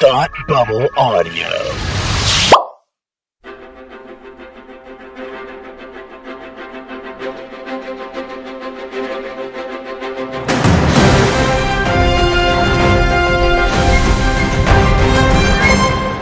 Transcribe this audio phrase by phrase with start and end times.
[0.00, 1.48] Thought Bubble Audio.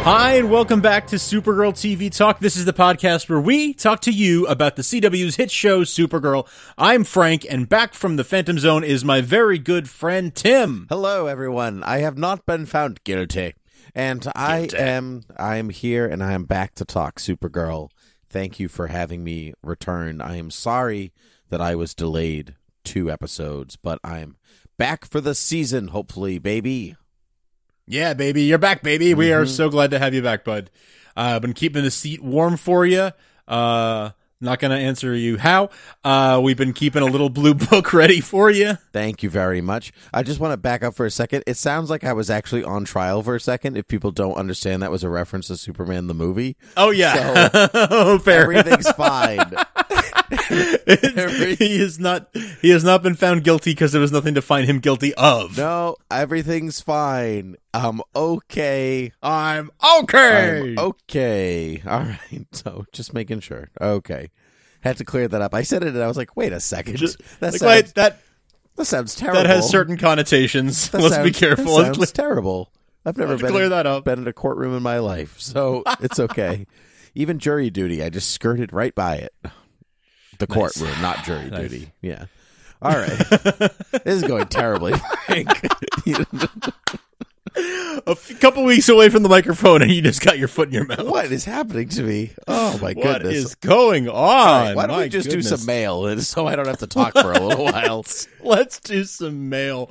[0.04, 2.38] Hi, and welcome back to Supergirl TV Talk.
[2.38, 6.48] This is the podcast where we talk to you about the CW's hit show, Supergirl.
[6.78, 10.86] I'm Frank, and back from the Phantom Zone is my very good friend, Tim.
[10.88, 11.82] Hello, everyone.
[11.82, 13.54] I have not been found guilty,
[13.96, 15.24] and I am.
[15.36, 17.90] I am here, and I am back to talk Supergirl.
[18.30, 20.20] Thank you for having me return.
[20.20, 21.12] I am sorry
[21.48, 24.36] that I was delayed two episodes, but I'm
[24.78, 25.88] back for the season.
[25.88, 26.96] Hopefully, baby.
[27.86, 29.14] Yeah, baby, you're back, baby.
[29.14, 29.42] We Mm-hmm.
[29.42, 30.70] are so glad to have you back, bud.
[31.16, 33.10] Uh, I've been keeping the seat warm for you.
[33.48, 35.70] Uh, not gonna answer you how.
[36.04, 38.76] Uh, we've been keeping a little blue book ready for you.
[38.92, 39.92] Thank you very much.
[40.12, 41.44] I just want to back up for a second.
[41.46, 43.76] It sounds like I was actually on trial for a second.
[43.76, 46.56] If people don't understand, that was a reference to Superman the movie.
[46.76, 48.42] Oh yeah, oh, fair.
[48.42, 49.52] Everything's fine.
[50.28, 52.28] He is not.
[52.62, 55.56] He has not been found guilty because there was nothing to find him guilty of.
[55.56, 57.56] No, everything's fine.
[57.72, 59.12] I'm okay.
[59.22, 59.70] I'm
[60.02, 60.74] okay.
[60.74, 61.82] I'm okay.
[61.86, 62.46] All right.
[62.52, 63.68] So just making sure.
[63.80, 64.30] Okay.
[64.80, 65.54] Had to clear that up.
[65.54, 66.96] I said it and I was like, wait a second.
[66.96, 68.20] Just- that, like, sounds, wait, that
[68.76, 69.42] that sounds terrible.
[69.42, 70.90] that has certain connotations.
[70.90, 71.76] That Let's be careful.
[71.76, 72.72] That sounds terrible.
[73.04, 74.04] I've never been, clear in, that up.
[74.04, 75.40] been in a courtroom in my life.
[75.40, 76.66] So it's okay.
[77.14, 79.32] Even jury duty, I just skirted right by it.
[80.38, 81.60] The courtroom, not jury Nice.
[81.70, 81.92] duty.
[82.02, 82.26] Yeah.
[82.82, 83.08] All right.
[83.08, 84.92] this is going terribly,
[85.26, 85.48] Frank.
[87.56, 90.74] a f- couple weeks away from the microphone, and you just got your foot in
[90.74, 91.04] your mouth.
[91.06, 92.32] what is happening to me?
[92.46, 93.34] Oh my What goodness.
[93.34, 94.16] is going on?
[94.16, 95.48] Right, why don't My we just goodness.
[95.50, 98.04] do some mail and so I don't have to talk for a little while?
[98.46, 99.90] Let's do some mail.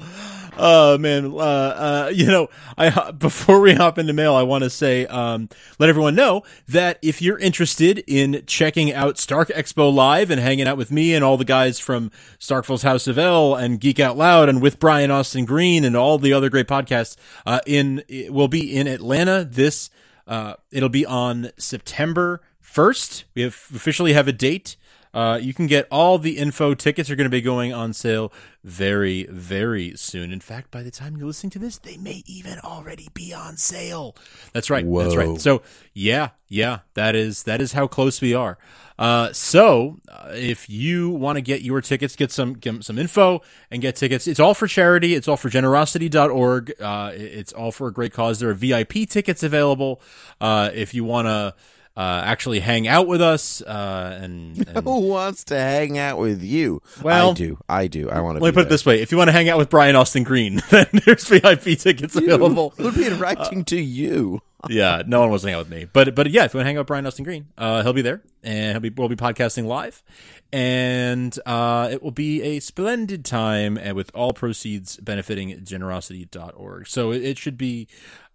[0.57, 4.69] Oh man, uh, uh, you know, I before we hop into mail, I want to
[4.69, 10.31] say, um, let everyone know that if you're interested in checking out Stark Expo live
[10.31, 13.81] and hanging out with me and all the guys from Starkville's House of El and
[13.81, 17.59] Geek Out Loud and with Brian Austin Green and all the other great podcasts, uh,
[17.67, 19.89] in will be in Atlanta this.
[20.25, 23.25] Uh, it'll be on September first.
[23.35, 24.77] We have officially have a date.
[25.15, 26.73] Uh, you can get all the info.
[26.73, 28.33] Tickets are going to be going on sale
[28.65, 30.31] very, very soon.
[30.33, 33.55] In fact, by the time you're listening to this, they may even already be on
[33.55, 34.15] sale.
[34.51, 34.85] That's right.
[35.05, 35.39] That's right.
[35.39, 35.61] So
[35.93, 38.57] yeah, yeah, that is that is how close we are.
[38.97, 43.41] Uh, so uh, if you want to get your tickets, get some get some info
[43.71, 44.27] and get tickets.
[44.27, 45.15] It's all for charity.
[45.15, 46.73] It's all for generosity.org.
[46.81, 48.39] Uh, it- it's all for a great cause.
[48.39, 50.01] There are VIP tickets available.
[50.41, 51.53] Uh, if you want to
[51.97, 56.43] uh, actually hang out with us uh, and, and Who wants to hang out with
[56.43, 56.81] you?
[57.01, 57.57] Well- I do.
[57.69, 58.09] I do.
[58.09, 58.43] I want to.
[58.43, 60.23] let me put it this way: if you want to hang out with Brian Austin
[60.23, 62.73] Green, then there's VIP tickets available.
[62.77, 64.41] Who'd be directing to you?
[64.67, 66.63] Yeah, no one wants to hang out with me, but but yeah, if you want
[66.65, 69.09] to hang out with Brian Austin Green, uh, he'll be there, and he'll be we'll
[69.09, 70.03] be podcasting live,
[70.51, 76.87] and uh, it will be a splendid time, and with all proceeds benefiting generosity.org.
[76.87, 77.87] So it, it should be.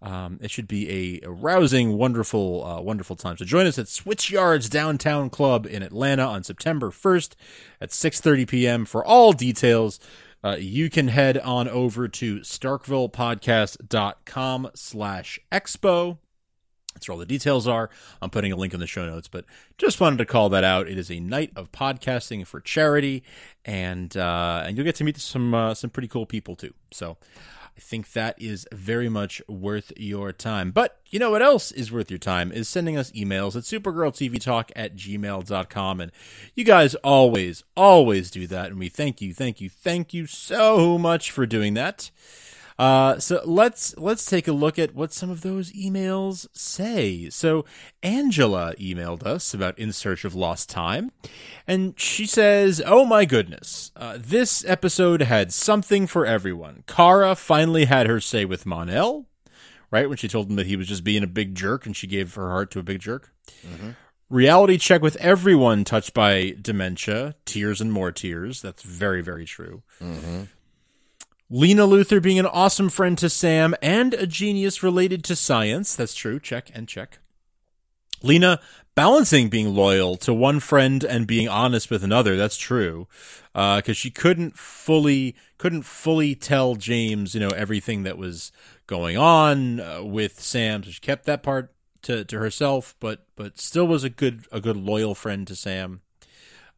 [0.03, 3.37] Um, it should be a, a rousing, wonderful, uh, wonderful time.
[3.37, 7.35] So join us at Switchyards Downtown Club in Atlanta on September 1st
[7.79, 8.85] at 6:30 p.m.
[8.85, 9.99] For all details,
[10.43, 16.17] uh, you can head on over to starkvillepodcast.com slash expo.
[16.93, 17.89] That's where all the details are.
[18.21, 19.45] I'm putting a link in the show notes, but
[19.77, 20.89] just wanted to call that out.
[20.89, 23.23] It is a night of podcasting for charity,
[23.63, 26.73] and uh, and you'll get to meet some uh, some pretty cool people too.
[26.91, 27.17] So
[27.77, 30.71] I think that is very much worth your time.
[30.71, 34.71] But you know what else is worth your time is sending us emails at supergirltvtalk
[34.75, 36.01] at gmail.com.
[36.01, 36.11] And
[36.55, 38.67] you guys always, always do that.
[38.67, 42.11] And we thank you, thank you, thank you so much for doing that.
[42.81, 47.29] Uh, so let's let's take a look at what some of those emails say.
[47.29, 47.63] So
[48.01, 51.11] Angela emailed us about In Search of Lost Time,
[51.67, 56.83] and she says, "Oh my goodness, uh, this episode had something for everyone.
[56.87, 59.27] Kara finally had her say with Mon-El,
[59.91, 62.07] right when she told him that he was just being a big jerk, and she
[62.07, 63.31] gave her heart to a big jerk."
[64.27, 68.59] Reality check with everyone touched by dementia, tears and more tears.
[68.59, 69.83] That's very, very true.
[71.53, 75.93] Lena Luthor being an awesome friend to Sam and a genius related to science.
[75.93, 76.39] That's true.
[76.39, 77.19] Check and check.
[78.23, 78.61] Lena
[78.95, 82.37] balancing being loyal to one friend and being honest with another.
[82.37, 83.09] That's true.
[83.53, 88.53] Because she couldn't fully couldn't fully tell James, you know, everything that was
[88.87, 90.83] going on uh, with Sam.
[90.83, 94.61] So she kept that part to, to herself, but but still was a good a
[94.61, 95.99] good loyal friend to Sam.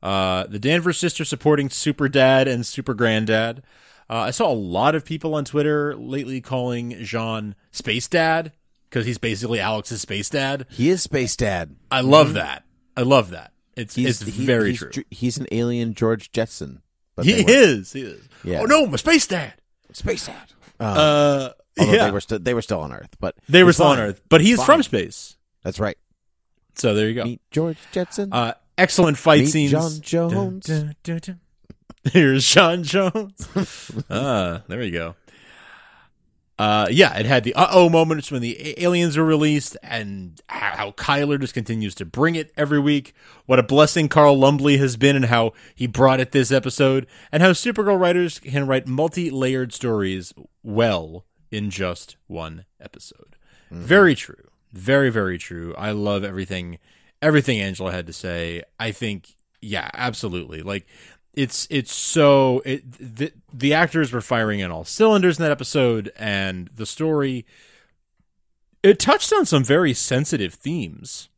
[0.01, 3.61] Uh, the Danvers sister supporting Super Dad and Super Granddad.
[4.09, 8.51] Uh, I saw a lot of people on Twitter lately calling J'onn Space Dad,
[8.89, 10.65] because he's basically Alex's space dad.
[10.69, 11.75] He is Space Dad.
[11.89, 12.63] I love that.
[12.95, 13.51] I love that.
[13.75, 15.03] It's He's it's he- very he's, true.
[15.09, 16.81] He's an alien George Jetson.
[17.15, 17.91] But He is.
[17.93, 18.27] He is.
[18.43, 18.61] Yeah.
[18.61, 19.53] Oh no, my space dad.
[19.93, 20.51] Space Dad.
[20.79, 23.73] Uh, Uh, although yeah, they were still they were still on Earth, but they were
[23.73, 23.99] still on.
[23.99, 24.65] Earth, but he's Fine.
[24.65, 25.37] from space.
[25.63, 25.97] That's right.
[26.75, 27.23] So there you go.
[27.23, 28.31] Meet George Jetson.
[28.33, 29.71] Uh, excellent fight Meet scenes.
[29.71, 30.65] J'onn J'onzz.
[30.65, 31.39] Dun, dun, dun.
[32.11, 34.03] Here's J'onn J'onzz.
[34.09, 35.15] uh, there we go.
[36.59, 40.39] Uh, yeah, it had the uh oh moments when the a- aliens were released, and
[40.47, 43.13] how, how Chyler just continues to bring it every week.
[43.47, 47.41] What a blessing Carl Lumbly has been, and how he brought it this episode, and
[47.41, 53.35] how Supergirl writers can write multi layered stories well in just one episode.
[53.71, 54.49] Very true.
[54.71, 55.73] Very, very true.
[55.77, 56.77] I love everything
[57.21, 58.61] everything Angela had to say.
[58.79, 59.29] I think
[59.63, 60.61] yeah, absolutely.
[60.61, 60.85] Like
[61.33, 66.11] it's it's so it the, the actors were firing in all cylinders in that episode
[66.15, 67.45] and the story
[68.83, 71.29] it touched on some very sensitive themes.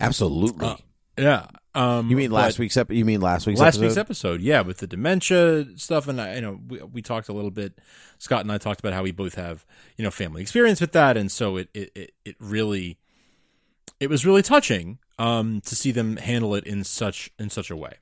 [0.00, 0.66] Absolutely.
[0.66, 0.76] Uh,
[1.16, 1.46] Yeah.
[1.74, 2.96] Um you mean last week's episode?
[2.98, 3.86] You mean last week's last episode?
[3.86, 7.32] week's episode, yeah, with the dementia stuff, and I, you know, we, we talked a
[7.32, 7.78] little bit.
[8.18, 9.64] Scott and I talked about how we both have,
[9.96, 12.98] you know, family experience with that, and so it it it, it really,
[14.00, 17.76] it was really touching um, to see them handle it in such in such a
[17.76, 17.98] way.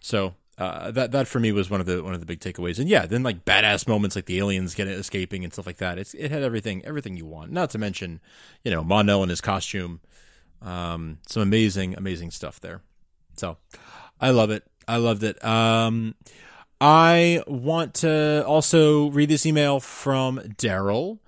[0.00, 2.80] So uh, that that for me was one of the one of the big takeaways,
[2.80, 5.98] and yeah, then like badass moments like the aliens getting escaping and stuff like that.
[5.98, 7.52] It's it had everything everything you want.
[7.52, 8.20] Not to mention,
[8.64, 10.00] you know, Mon-El and his costume.
[10.60, 12.82] Um, some amazing amazing stuff there.
[13.36, 13.56] So
[14.20, 14.64] I love it.
[14.88, 15.42] I loved it.
[15.44, 16.16] Um,
[16.80, 21.18] I want to also read this email from Daryl.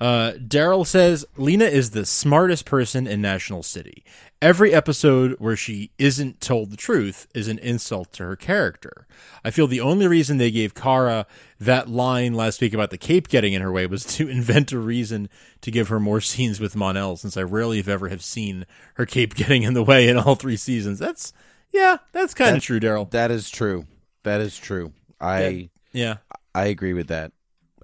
[0.00, 4.04] Uh, Daryl says Lena is the smartest person in National City.
[4.42, 9.06] Every episode where she isn't told the truth is an insult to her character.
[9.42, 11.26] I feel the only reason they gave Kara
[11.58, 14.78] that line last week about the cape getting in her way was to invent a
[14.78, 15.30] reason
[15.62, 19.06] to give her more scenes with Mon-El, since I rarely, if ever, have seen her
[19.06, 20.98] cape getting in the way in all three seasons.
[20.98, 21.32] That's
[21.72, 23.10] yeah, that's kind of true, Daryl.
[23.10, 23.86] That is true.
[24.22, 24.92] That is true.
[25.18, 26.16] I Yeah,
[26.54, 27.32] I agree with that.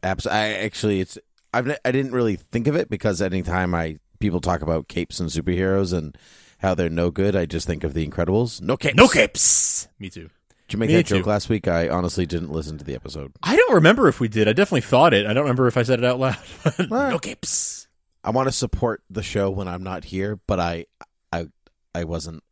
[0.03, 1.17] Abs- I actually, it's
[1.55, 5.31] I've I didn't really think of it because anytime I people talk about capes and
[5.31, 6.17] superheroes and
[6.63, 8.61] how they're no good, I just think of the Incredibles.
[8.63, 8.95] No capes.
[8.97, 9.89] no capes.
[9.99, 10.31] Me too.
[10.69, 11.17] Did you make Me that too.
[11.19, 11.69] joke last week?
[11.69, 13.33] I honestly didn't listen to the episode.
[13.43, 14.49] I don't remember if we did.
[14.49, 15.27] I definitely thought it.
[15.27, 16.39] I don't remember if I said it out loud.
[16.91, 17.89] no capes.
[18.25, 20.87] I want to support the show when I'm not here, but I
[21.33, 21.49] I
[21.95, 22.43] I wasn't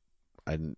[0.47, 0.77] I didn't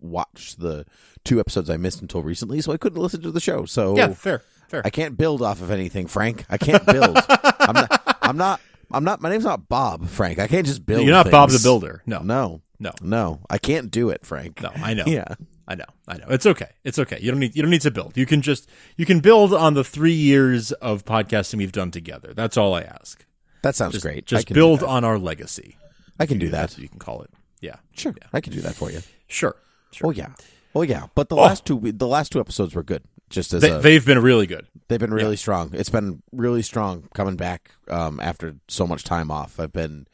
[0.00, 0.86] watch the
[1.24, 3.66] two episodes I missed until recently, so I couldn't listen to the show.
[3.66, 4.82] So Yeah, fair, fair.
[4.84, 6.46] I can't build off of anything, Frank.
[6.48, 7.18] I can't build.
[7.28, 8.16] I'm not.
[8.22, 8.60] I'm not.
[8.92, 9.20] I'm not.
[9.20, 10.38] My name's not Bob, Frank.
[10.38, 11.04] I can't just build.
[11.04, 11.60] You're not Bob the.
[11.62, 12.02] Builder.
[12.06, 13.40] No, No, no, no.
[13.48, 14.62] I can't do it, Frank.
[14.62, 14.70] no.
[14.74, 15.04] I know.
[15.06, 15.34] Yeah.
[15.68, 15.84] I know.
[16.08, 16.26] I know.
[16.30, 16.70] It's okay.
[16.82, 17.18] It's okay.
[17.20, 17.54] You don't need.
[17.54, 18.16] You don't need to build.
[18.16, 18.68] You can just.
[18.96, 22.34] You can build on the three years of podcasting we've done together.
[22.34, 23.24] That's all I ask.
[23.62, 24.26] That sounds Just, great.
[24.26, 25.76] Just build on our legacy.
[26.18, 26.76] I can do that.
[26.78, 27.30] you can call it.
[27.60, 27.76] Yeah.
[27.92, 28.14] Sure.
[28.20, 28.28] Yeah.
[28.32, 29.00] I can do that for you.
[29.28, 29.54] Sure.
[29.92, 30.08] Sure.
[30.08, 30.32] Oh yeah.
[30.74, 31.06] Oh yeah.
[31.14, 31.42] But the oh.
[31.42, 33.04] last two, the last two episodes were good.
[33.30, 34.66] Just as They, a, they've been really good.
[34.88, 35.70] they've been really strong.
[35.72, 39.58] It's been really strong coming back um, after so much time off.
[39.60, 40.06] I've been,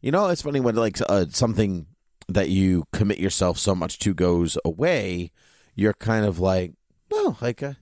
[0.00, 1.86] you know, it's funny when like uh, something
[2.28, 5.32] that you commit yourself so much to goes away,
[5.74, 6.72] you're kind of like,
[7.12, 7.74] oh, like uh,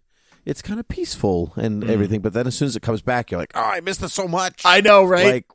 [0.46, 2.20] it's kind of peaceful and everything.
[2.22, 4.26] But then as soon as it comes back, you're like, oh, I missed this so
[4.26, 4.62] much.
[4.64, 5.26] I know, right?
[5.26, 5.46] Like,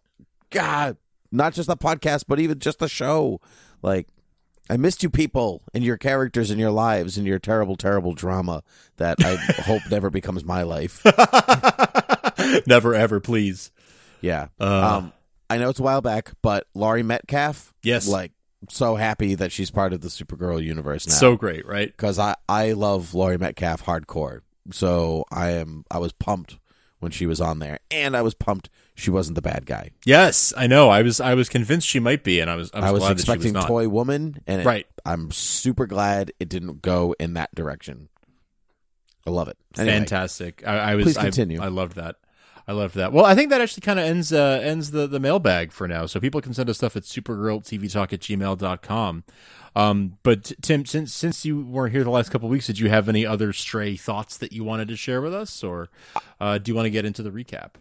[0.52, 0.98] God,
[1.32, 3.42] not just the podcast, but even just the show.
[3.82, 4.08] Like,
[4.70, 8.64] I missed you people and your characters and your lives and your terrible, terrible drama
[8.98, 11.04] that I hope never becomes my life.
[12.68, 13.72] Never ever, please.
[14.22, 14.48] Yeah.
[14.60, 14.98] Uh.
[14.98, 15.14] um,
[15.50, 18.08] I know it's a while back, but Laurie Metcalf, Yes.
[18.08, 18.32] like,
[18.70, 21.14] so happy that she's part of the Supergirl universe now.
[21.14, 21.88] So great, right?
[21.88, 24.40] because I I love Laurie Metcalf hardcore,
[24.72, 26.58] so I am I was pumped
[27.00, 29.92] when she was on there, and I was pumped she wasn't the bad guy.
[30.06, 30.90] Yes, I know.
[30.90, 31.20] I was.
[31.20, 32.72] I was convinced she might be, and I was.
[32.74, 33.68] I was, I was glad that expecting she was not.
[33.68, 34.88] Toy Woman, and it- Right.
[35.06, 38.08] I'm super glad it didn't go in that direction.
[39.28, 39.58] I love it.
[39.78, 40.64] Anyway, Fantastic.
[40.66, 41.06] I, I was.
[41.06, 41.62] Please I- continue.
[41.62, 42.16] I, loved that.
[42.68, 43.14] I loved that.
[43.14, 46.08] Well, I think that actually kind of ends uh, ends the, the mailbag for now.
[46.08, 49.24] So people can send us stuff at supergirltvtalk at gmail.com.
[49.76, 53.08] Um, but Tim, since since you weren't here the last couple weeks, did you have
[53.08, 55.90] any other stray thoughts that you wanted to share with us, or
[56.40, 57.72] uh, do you want to get into the recap?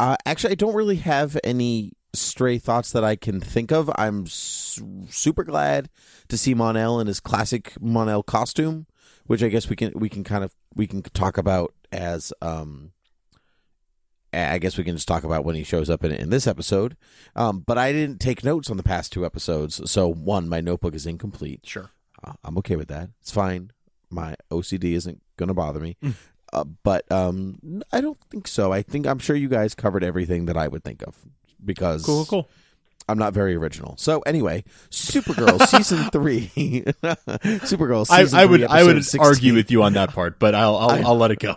[0.00, 3.90] Uh, actually, I don't really have any stray thoughts that I can think of.
[3.96, 5.88] I'm su- super glad
[6.28, 8.86] to see Mon-El in his classic Mon-El costume,
[9.26, 12.90] which I guess we can we can kind of we can talk about as um.
[14.34, 16.96] I guess we can just talk about when he shows up in, in this episode.
[17.36, 20.94] Um, but I didn't take notes on the past two episodes, so one, my notebook
[20.94, 21.60] is incomplete.
[21.64, 21.90] Sure.
[22.22, 23.10] Uh, I'm okay with that.
[23.20, 23.70] It's fine.
[24.10, 25.96] My OCD isn't going to bother me.
[26.52, 28.72] Uh, but um, I don't think so.
[28.72, 31.16] I think I'm sure you guys covered everything that I would think of.
[31.64, 32.48] because Cool, cool.
[33.08, 33.96] I'm not very original.
[33.98, 36.48] So anyway, Supergirl season three.
[37.02, 40.38] Supergirl I, season I would three, I would episode argue with you on that part,
[40.38, 41.56] but I'll I'll, I- I'll let it go.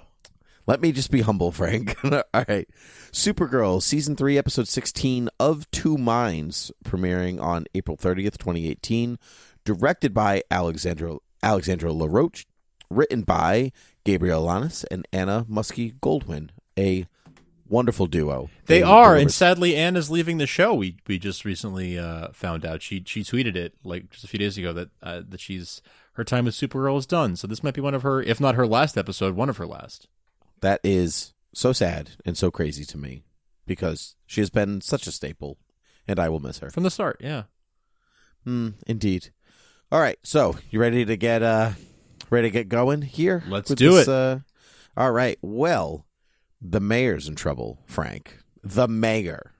[0.67, 1.95] Let me just be humble, Frank.
[2.03, 2.67] All right.
[3.13, 9.17] Supergirl season 3 episode 16 of Two Minds premiering on April 30th, 2018,
[9.63, 12.45] directed by Alexandra Alexandra LaRoche,
[12.89, 13.71] written by
[14.03, 17.07] Gabriel Llanas and Anna Musky-Goldwyn, a
[17.69, 18.49] wonderful duo.
[18.65, 20.73] They They are, and sadly, Anna's leaving the show.
[20.73, 22.81] We we just recently uh, found out.
[22.81, 25.81] She she tweeted it like just a few days ago that uh, that she's
[26.13, 27.37] her time with Supergirl is done.
[27.37, 29.67] So this might be one of her, if not her last episode, one of her
[29.67, 30.07] last.
[30.61, 33.23] That is so sad and so crazy to me
[33.65, 35.57] because she has been such a staple
[36.07, 36.69] and I will miss her.
[36.69, 37.43] From the start, yeah.
[38.43, 39.29] Hmm, indeed.
[39.91, 41.71] All right, so you ready to get uh
[42.29, 43.43] ready to get going here?
[43.47, 44.13] Let's do this, it.
[44.13, 44.39] Uh,
[44.95, 45.37] all right.
[45.41, 46.05] Well,
[46.61, 48.39] the mayor's in trouble, Frank.
[48.63, 49.53] The mayor.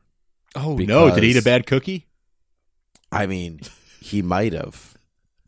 [0.56, 1.14] Oh no!
[1.14, 2.08] Did he eat a bad cookie?
[3.12, 3.62] I mean,
[4.02, 4.97] he might have.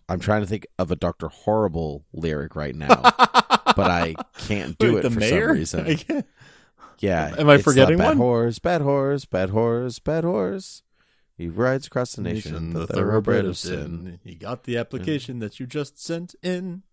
[0.10, 3.02] I'm trying to think of a Doctor Horrible lyric right now,
[3.76, 5.66] but I can't do Wait, it for mayor?
[5.66, 6.24] some reason.
[7.02, 7.34] Yeah.
[7.38, 8.18] Am I forgetting bad one?
[8.18, 10.84] horse, bad horse, bad horse, bad horse.
[11.38, 14.20] He rides across the nation, the thoroughbred of sin.
[14.22, 16.84] He got the application that you just sent in.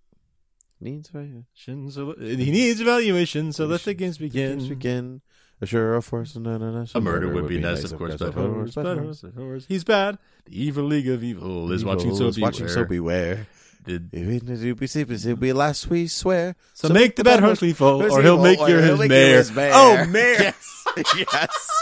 [0.81, 1.43] Needs right.
[1.55, 4.59] So he needs evaluation, so let the games begin.
[4.59, 5.23] Games begin.
[5.61, 6.37] A sure force.
[6.37, 6.87] No, no, no.
[6.95, 8.83] A murder would be nice, of course, but horrors, but
[9.23, 9.67] but horrors.
[9.67, 10.19] He's bad.
[10.45, 12.43] The evil league of evil is watching, so beware.
[12.43, 13.47] watching, so beware.
[13.87, 16.57] Did- be be last we swear.
[16.75, 19.37] So, make the bad horse fall, or he'll make you his mayor.
[19.39, 19.71] his mayor.
[19.75, 20.37] Oh, mayor!
[20.41, 20.85] Yes,
[21.17, 21.73] yes.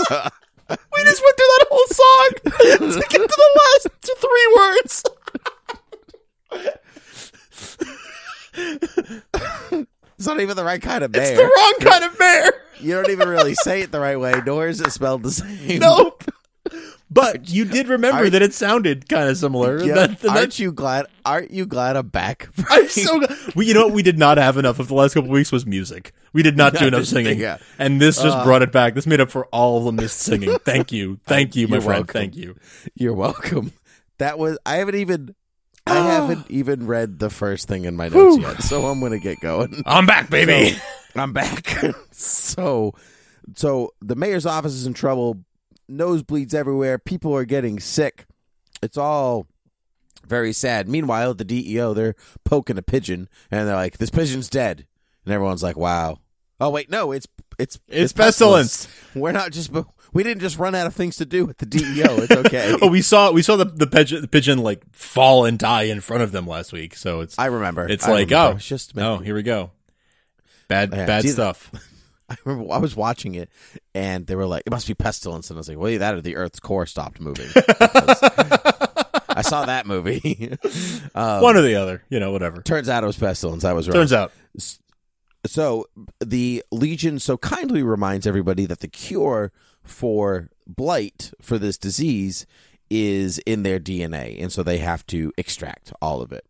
[0.68, 2.30] We just went through that whole song
[3.00, 5.02] to get to the last two, three words.
[10.16, 11.22] it's not even the right kind of mayor.
[11.22, 12.52] It's the wrong kind of mayor.
[12.80, 15.78] You don't even really say it the right way, nor is it spelled the same.
[15.80, 16.24] Nope.
[17.10, 19.82] But you did remember I- that it sounded kind of similar.
[19.84, 21.06] Yeah, That- that- aren't you glad?
[21.24, 22.48] Aren't you glad I'm back?
[22.68, 23.38] I'm so glad.
[23.54, 25.64] We, you know what we did not have enough of the last couple weeks was
[25.66, 26.12] music.
[26.32, 27.58] We did not do enough singing, Yeah.
[27.78, 28.94] and this just Uh, brought it back.
[28.94, 30.58] This made up for all the missed singing.
[30.64, 31.86] Thank you, thank you, my friend.
[32.00, 32.12] welcome.
[32.20, 32.56] Thank you.
[32.94, 33.72] You're welcome.
[34.18, 34.58] That was.
[34.66, 35.34] I haven't even.
[35.86, 36.02] I oh.
[36.02, 39.82] haven't even read the first thing in my notes yet, so I'm gonna get going.
[39.84, 40.78] I'm back, baby.
[41.14, 41.76] I'm back.
[42.10, 42.94] so,
[43.54, 45.44] so the mayor's office is in trouble.
[45.90, 46.98] Nosebleeds everywhere.
[46.98, 48.26] People are getting sick.
[48.82, 49.46] It's all
[50.26, 50.88] very sad.
[50.88, 52.14] Meanwhile, the DEO they're
[52.44, 54.86] poking a pigeon, and they're like, "This pigeon's dead,"
[55.24, 56.18] and everyone's like, "Wow."
[56.60, 58.88] Oh wait, no, it's it's It's pestilence.
[59.14, 59.70] We're not just
[60.14, 62.16] we didn't just run out of things to do with the DEO.
[62.22, 62.76] It's okay.
[62.80, 66.00] oh, we saw we saw the the pigeon, the pigeon like fall and die in
[66.00, 66.94] front of them last week.
[66.96, 67.86] So it's I remember.
[67.88, 68.54] it's I like remember.
[68.54, 69.72] oh it's just oh here we go.
[70.68, 71.70] Bad Yeah, bad stuff.
[72.30, 73.50] I remember I was watching it,
[73.94, 76.22] and they were like, "It must be pestilence," and I was like, "Well, that or
[76.22, 77.48] the Earth's core stopped moving."
[79.36, 80.56] I saw that movie.
[81.14, 82.62] um, One or the other, you know, whatever.
[82.62, 83.64] turns out it was pestilence.
[83.64, 83.94] I was wrong.
[83.94, 84.32] Turns out,
[85.46, 85.86] so
[86.20, 89.52] the Legion so kindly reminds everybody that the cure
[89.84, 92.46] for blight for this disease
[92.90, 96.44] is in their DNA, and so they have to extract all of it.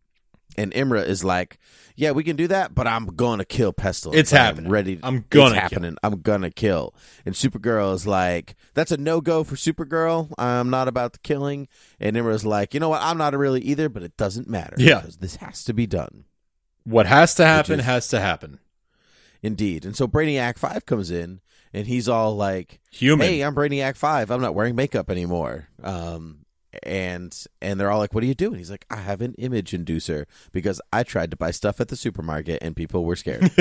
[0.57, 1.59] And Imra is like,
[1.97, 4.21] "Yeah, we can do that, but I'm gonna kill pestilence.
[4.21, 4.71] It's happening.
[4.71, 5.01] Ready?
[5.03, 5.97] I'm gonna happening.
[6.03, 6.95] I'm gonna kill."
[7.27, 10.33] And Supergirl is like, "That's a no go for Supergirl.
[10.39, 11.67] I'm not about the killing."
[11.99, 13.03] And Imra's like, "You know what?
[13.03, 14.77] I'm not really either, but it doesn't matter.
[14.79, 15.01] Yeah.
[15.01, 16.25] because this has to be done."
[16.87, 18.59] what has to happen is- has to happen.
[19.43, 19.85] Indeed.
[19.87, 21.41] And so Brainiac 5 comes in
[21.75, 23.27] and he's all like, Human.
[23.27, 24.31] "Hey, I'm Brainiac 5.
[24.31, 26.39] I'm not wearing makeup anymore." Um
[26.83, 29.73] and and they're all like, "What are you doing?" He's like, "I have an image
[29.73, 33.51] inducer because I tried to buy stuff at the supermarket and people were scared."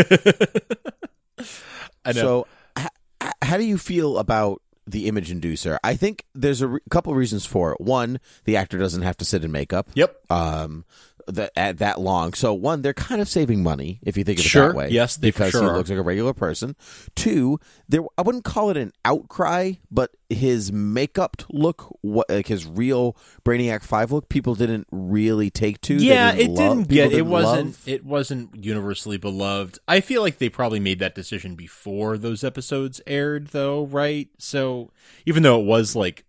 [2.06, 2.22] I know.
[2.22, 2.88] So, h-
[3.22, 5.78] h- how do you feel about the image inducer?
[5.84, 7.82] I think there's a re- couple reasons for it.
[7.82, 9.90] One, the actor doesn't have to sit in makeup.
[9.94, 10.18] yep.
[10.30, 10.86] Um,
[11.28, 12.34] that at that long.
[12.34, 14.68] So one, they're kind of saving money if you think of it Sure.
[14.70, 14.90] that way.
[14.90, 16.76] Yes, they because sure he looks like a regular person.
[17.16, 22.66] Two, there I wouldn't call it an outcry, but his makeup look, what like his
[22.66, 23.16] real
[23.46, 25.96] Brainiac Five look, people didn't really take to.
[25.96, 27.08] Yeah, didn't it love- didn't get.
[27.08, 27.66] It didn't wasn't.
[27.68, 27.84] love.
[27.88, 29.80] It wasn't universally beloved.
[29.88, 34.30] I feel like they probably made that decision before those episodes aired, though, right?
[34.40, 34.92] So
[35.26, 36.26] even though it was like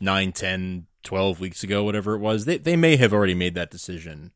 [0.00, 3.70] 9, 10, 12 weeks ago, whatever it was, they they may have already made that
[3.70, 4.32] decision.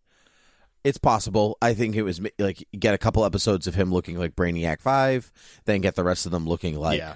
[0.84, 1.58] It's possible.
[1.60, 5.32] I think it was like get a couple episodes of him looking like Brainiac Five,
[5.64, 7.14] then get the rest of them looking like yeah,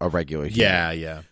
[0.00, 0.46] a regular.
[0.46, 0.60] human.
[0.60, 1.22] yeah, yeah.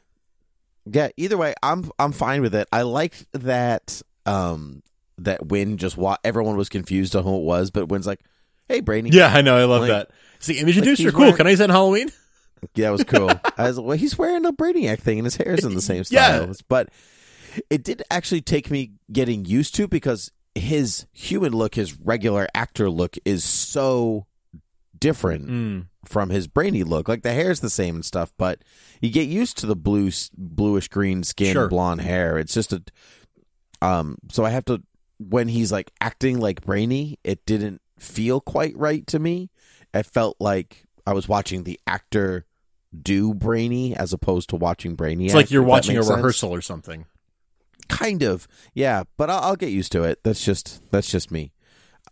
[0.84, 2.68] Yeah, either way, I'm I'm fine with it.
[2.72, 4.82] I liked that um
[5.18, 8.20] that Winn just wa- everyone was confused on who it was, but Winn's like,
[8.68, 9.56] "Hey, Brainy." Yeah, I know.
[9.56, 10.10] I love Like- that.
[10.46, 11.10] The image like inducer.
[11.12, 11.20] Cool.
[11.20, 12.10] wearing- Can I use that on Halloween?
[12.74, 13.30] Yeah, it was cool.
[13.56, 16.46] I was, well, he's wearing a Brainiac thing, and his hair's in the same style.
[16.48, 16.52] Yeah.
[16.68, 16.88] But
[17.70, 22.90] it did actually take me getting used to because his human look, his regular actor
[22.90, 24.26] look, is so
[24.98, 25.86] different Mm.
[26.04, 27.08] from his brainy look.
[27.08, 28.62] Like the hair's the same and stuff, but
[29.00, 31.68] you get used to the blue, bluish green skin, Sure.
[31.68, 32.38] blonde hair.
[32.38, 32.82] It's just a,
[33.80, 34.18] um.
[34.30, 34.82] So I have to
[35.18, 39.50] when he's like acting like brainy, it didn't feel quite right to me.
[39.94, 42.44] It felt like I was watching the actor
[43.00, 45.26] do brainy as opposed to watching brainy.
[45.26, 47.06] It's like you're watching a rehearsal or something.
[47.92, 50.20] Kind of yeah but I'll, I'll get used to it.
[50.24, 51.52] That's just that's just me.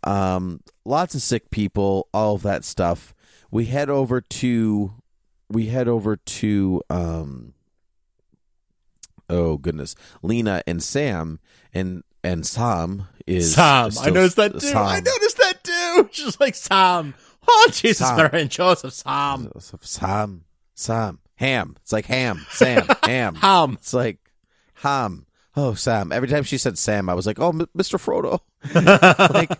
[0.03, 3.13] Um lots of sick people all of that stuff.
[3.49, 4.93] We head over to
[5.49, 7.53] we head over to um
[9.29, 9.95] oh goodness.
[10.21, 11.39] Lena and sam
[11.73, 14.73] and and sam is Sam, I noticed that too.
[14.75, 16.09] I noticed that too.
[16.11, 17.13] She's like Sam.
[17.47, 18.17] Oh Jesus, Sam.
[18.17, 20.43] Mary and Joseph, Sam, sam.
[20.75, 21.19] Sam.
[21.35, 21.75] Ham.
[21.81, 22.45] It's like ham.
[22.51, 22.87] Sam.
[23.03, 23.35] Ham.
[23.35, 23.73] Ham.
[23.79, 24.19] it's like
[24.75, 26.11] ham oh sam.
[26.11, 28.39] Every time she said sam i was like oh M- mr frodo.
[29.33, 29.51] Like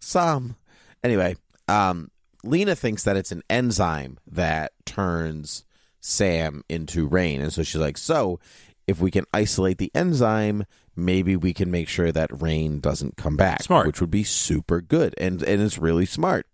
[0.00, 0.56] some
[1.02, 1.36] anyway
[1.68, 2.10] um
[2.42, 5.64] lena thinks that it's an enzyme that turns
[6.00, 7.40] sam into Reign.
[7.40, 8.38] And so she's like so
[8.86, 10.64] if we can isolate the enzyme
[10.96, 13.86] maybe we can make sure that Reign doesn't come back Smart.
[13.86, 15.14] which would be super good.
[15.18, 16.46] And and it's really smart.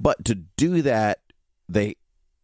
[0.00, 1.20] But to do that
[1.68, 1.94] they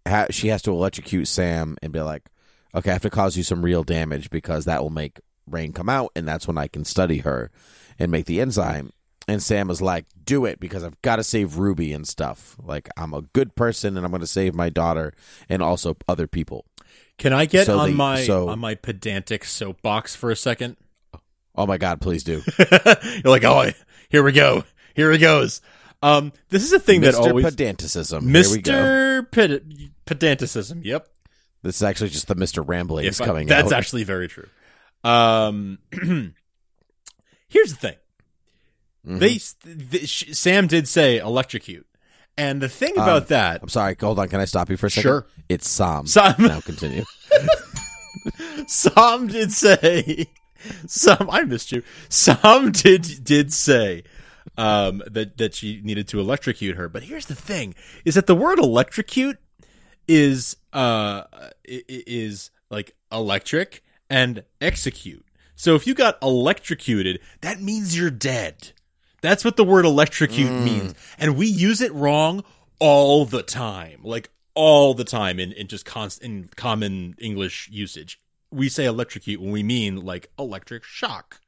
[0.06, 2.30] ha- she has to electrocute sam and be like
[2.74, 5.18] okay i have to cause you some real damage because that will make
[5.52, 7.50] Reign come out and that's when i can study her
[7.98, 8.92] and make the enzyme
[9.30, 12.56] and Sam was like, "Do it because I've got to save Ruby and stuff.
[12.62, 15.12] Like I'm a good person and I'm going to save my daughter
[15.50, 16.64] and also other people."
[17.18, 20.78] Can I get So on they- my so- on my pedantic soapbox for a second?
[21.54, 22.40] Oh my god, please do.
[22.58, 23.70] You're like, oh,
[24.08, 24.64] here we go,
[24.94, 25.60] here it goes.
[26.02, 27.26] Um, this is a thing that Mr.
[27.28, 28.22] always Pedanticism.
[28.22, 28.72] Here we go.
[28.72, 29.30] Mr.
[29.30, 30.84] Ped- pedanticism.
[30.86, 31.06] Yep,
[31.62, 32.66] This is actually just the Mr.
[32.66, 33.78] Ramblings If I- coming that's out.
[33.78, 34.46] actually very true.
[35.04, 35.78] Um,
[37.48, 37.96] here's the thing.
[39.06, 39.18] Mhm.
[39.20, 39.38] They,
[39.98, 41.86] th sh- Sam did say electrocute,
[42.36, 43.96] and the thing about Um, that, I'm sorry.
[44.00, 44.28] Hold on.
[44.28, 45.08] Can I stop you for a second?
[45.08, 45.26] Sure.
[45.48, 46.06] It's Sam.
[46.06, 47.04] Sam, Now continue.
[48.66, 50.26] Sam did say,
[50.86, 51.82] Sam, I missed you.
[52.08, 54.02] Sam did did say
[54.56, 56.88] um, that that she needed to electrocute her.
[56.88, 59.38] But here's the thing: is that the word electrocute
[60.06, 61.22] is uh
[61.64, 65.24] is like electric and execute.
[65.54, 68.72] So if you got electrocuted, that means you're dead.
[69.20, 70.64] That's what the word electrocute mm.
[70.64, 70.94] means.
[71.18, 72.44] And we use it wrong
[72.78, 74.00] all the time.
[74.04, 78.20] Like all the time in, in just const in common English usage.
[78.50, 81.40] We say electrocute when we mean like electric shock.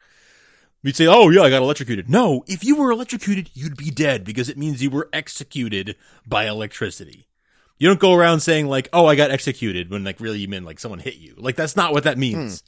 [0.83, 4.25] We'd say, "Oh yeah, I got electrocuted." No, if you were electrocuted, you'd be dead
[4.25, 5.97] because it means you were executed
[6.27, 7.27] by electricity.
[7.81, 10.65] You don't go around saying like, "Oh, I got executed," when like really you mean
[10.65, 11.35] like someone hit you.
[11.37, 12.63] Like that's not what that means.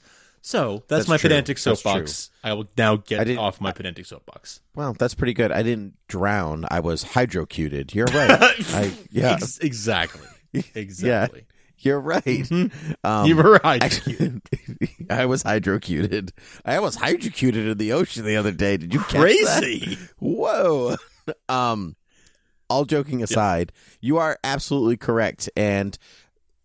[0.44, 1.29] So that's, That's my true.
[1.29, 2.31] pedantic soapbox.
[2.42, 4.61] I will now get off my pedantic soapbox.
[4.75, 5.53] Well, that's pretty good.
[5.53, 6.64] I didn't drown.
[6.68, 7.94] I was hydrocuted.
[7.94, 8.29] You're right.
[8.75, 10.27] I, yeah, Ex- exactly.
[10.75, 11.46] Exactly.
[11.79, 12.51] you're right.
[13.05, 13.83] Um, you were right.
[13.83, 14.40] Actually,
[15.11, 16.31] I was hydrocuted.
[16.64, 18.77] I was hydrocuted in the ocean the other day.
[18.79, 19.62] Did you catch that?
[19.62, 19.96] Crazy.
[20.18, 20.96] Whoa.
[21.48, 21.94] um,
[22.72, 25.50] all joking aside, you are absolutely correct.
[25.56, 25.96] And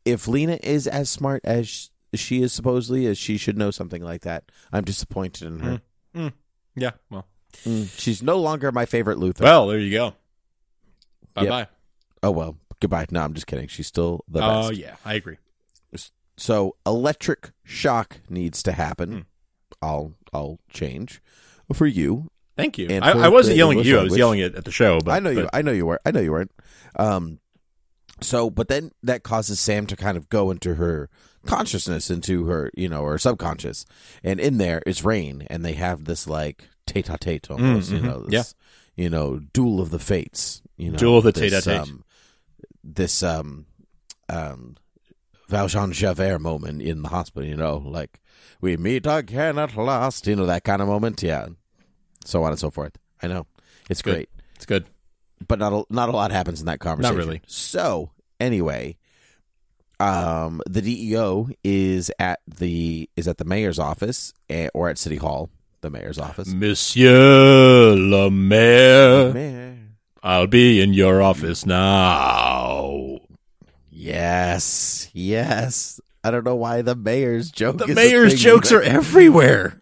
[0.05, 4.21] if Lena is as smart as she is supposedly, as she should know something like
[4.21, 5.81] that, I'm disappointed in her.
[6.75, 6.91] Yeah.
[7.09, 7.25] Well.
[7.65, 7.89] Mm.
[7.99, 9.41] She's no longer my favorite Luthor.
[9.41, 10.13] Well, there you go.
[11.33, 11.67] Bye bye.
[12.23, 12.57] oh well.
[12.79, 13.07] Goodbye.
[13.09, 13.67] No, I'm just kidding.
[13.67, 14.65] She's still the best.
[14.65, 14.79] Oh best.
[14.79, 15.37] yeah, I agree.
[16.37, 19.11] So electric shock needs to happen.
[19.11, 19.19] Hmm.
[19.81, 21.21] I'll I'll change
[21.73, 22.29] for you.
[22.57, 22.89] Thank you.
[22.89, 23.99] I, I wasn't yelling at you.
[23.99, 24.99] I was yelling at, at the show.
[24.99, 25.47] But I know you.
[25.53, 26.01] I know you were.
[26.05, 26.51] I know you weren't.
[26.95, 27.39] Um,
[28.19, 31.09] so, but then that causes Sam to kind of go into her
[31.45, 33.85] consciousness, into her, you know, her subconscious,
[34.23, 38.03] and in there is Reign, and they have this like tete-a-tete almost, you mhm.
[38.03, 38.55] know, this,
[38.95, 41.79] you know, duel of the fates, you know, Duel of the this, tete-a-tete.
[41.79, 42.03] Um,
[42.83, 43.65] this um,
[44.29, 44.77] um,
[45.47, 48.19] Valjean Javert moment in the hospital, you know, like
[48.61, 51.47] we meet again at last, you know, that kind of moment, yeah,
[52.27, 52.97] so on and so forth.
[53.23, 53.47] I know
[53.89, 54.13] it's Good.
[54.13, 54.85] great It's good.
[55.47, 57.15] but not a, not a lot happens in that conversation.
[57.17, 57.41] Not really.
[57.47, 58.97] So anyway,
[59.99, 65.15] um, the DEO is at the is at the mayor's office eh, or at City
[65.17, 65.49] Hall,
[65.81, 66.49] the mayor's office.
[66.53, 69.77] Monsieur le Maire, Mayor.
[70.21, 73.19] I'll be in your office now.
[73.89, 75.99] Yes, yes.
[76.23, 77.77] I don't know why the mayor's joke.
[77.77, 79.76] The mayor's jokes are everywhere.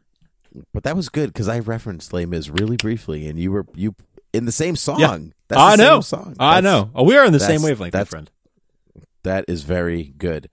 [0.73, 3.95] But that was good because I referenced Les Mis really briefly, and you were you
[4.33, 4.99] in the same song.
[4.99, 5.17] Yeah.
[5.47, 6.01] That's I the know.
[6.01, 6.35] Same song.
[6.39, 6.91] I That's- know.
[6.95, 8.29] Oh, we are in the same wavelength, my friend.
[9.23, 10.49] That is very good.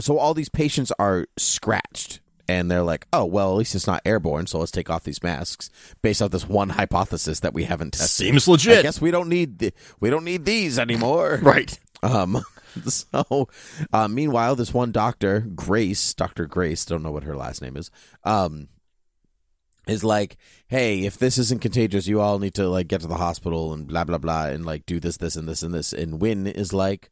[0.00, 4.02] So all these patients are scratched and they're like, "Oh, well, at least it's not
[4.04, 5.70] airborne, so let's take off these masks."
[6.02, 8.26] Based off this one hypothesis that we haven't tested.
[8.26, 8.82] Seems I legit.
[8.82, 11.38] guess we don't need the, we don't need these anymore.
[11.42, 11.78] Right.
[12.02, 12.42] Um,
[12.86, 13.48] so,
[13.92, 17.90] uh, meanwhile, this one doctor, Grace, Doctor Grace, don't know what her last name is,
[18.24, 18.68] um,
[19.86, 20.36] is like,
[20.68, 23.86] hey, if this isn't contagious, you all need to like get to the hospital and
[23.86, 25.92] blah blah blah, and like do this, this, and this, and this.
[25.92, 27.10] And Winn is like,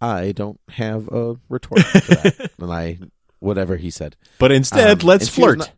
[0.00, 2.98] I don't have a retort for that, and I
[3.40, 4.16] whatever he said.
[4.38, 5.58] But instead, Um, let's and she was flirt.
[5.58, 5.70] not-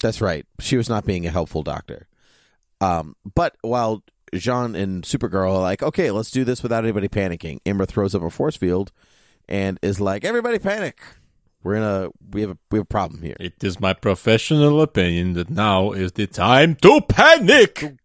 [0.00, 0.46] That's right.
[0.60, 2.06] She was not being a helpful doctor.
[2.80, 7.60] Um, but while J'onn and Supergirl are like, okay, let's do this without anybody panicking,
[7.64, 8.92] Imra throws up a force field
[9.48, 11.00] and is like, everybody panic.
[11.62, 13.36] We're in a we have a we have a problem here.
[13.40, 17.98] It is my professional opinion that now is the time to panic.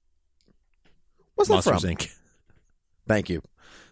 [1.35, 1.91] What's that Monsters from?
[1.91, 2.15] Inc.
[3.07, 3.41] Thank you,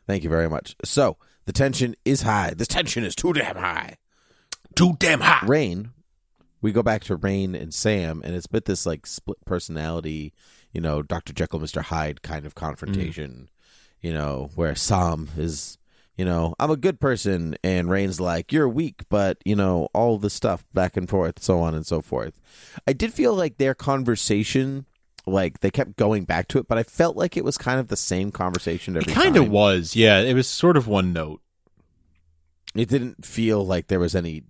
[0.08, 0.74] thank you very much.
[0.86, 2.54] So the tension is high.
[2.56, 3.98] This tension is too damn high.
[4.74, 5.46] Too damn high.
[5.46, 5.92] Reign,
[6.62, 10.34] we go back to Reign and Sam, and it's been this like split personality,
[10.72, 11.34] you know, Dr.
[11.34, 11.82] Jekyll, Mr.
[11.82, 12.60] Hyde kind of mm.
[12.60, 13.50] confrontation,
[14.00, 15.78] you know, where Sam is,
[16.18, 20.18] you know, I'm a good person, and Reign's like, you're weak, but, you know, all
[20.18, 22.40] the stuff back and forth, so on and so forth.
[22.88, 24.86] I did feel like their conversation,
[25.26, 27.88] like they kept going back to it, but I felt like it was kind of
[27.88, 29.22] the same conversation every time.
[29.22, 30.20] It kind of was, yeah.
[30.20, 31.42] It was sort of one note.
[32.76, 34.44] It didn't feel like there was any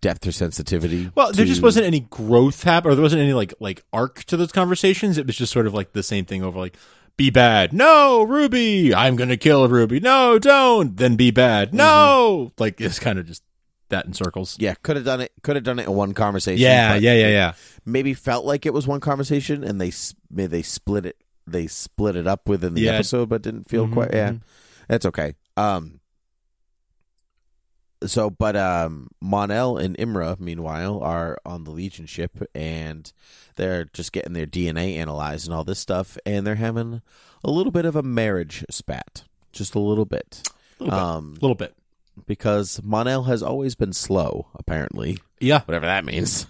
[0.00, 1.10] depth or sensitivity.
[1.14, 4.36] Well, there just wasn't any growth happen, or there wasn't any like like arc to
[4.36, 5.18] those conversations.
[5.18, 6.76] It was just sort of like the same thing over like,
[7.16, 12.80] be bad, no, Ruby, I'm gonna kill Ruby, no, don't, then be bad, no, like
[12.80, 13.42] it's kind of just
[13.90, 14.56] that in circles.
[14.58, 15.32] Yeah, could have done it.
[15.42, 16.62] Could have done it in one conversation.
[16.62, 17.52] Yeah, yeah, yeah, yeah.
[17.84, 19.92] Maybe felt like it was one conversation, and they
[20.30, 21.16] maybe they split it.
[21.46, 22.92] They split it up within the Yeah.
[22.92, 24.14] episode, but didn't feel Mhm, quite.
[24.14, 24.40] Yeah, mhm.
[24.88, 25.34] that's okay.
[25.58, 26.00] Um.
[28.06, 33.12] So, but um, Mon-El and Imra, meanwhile, are on the Legion ship, and
[33.56, 37.02] they're just getting their DNA analyzed and all this stuff, and they're having
[37.44, 40.42] a little bit of a marriage spat, just a little bit,
[40.80, 41.02] A little bit.
[41.04, 41.74] um, little bit.
[42.26, 46.46] because Mon-El has always been slow, apparently Yeah, whatever that means.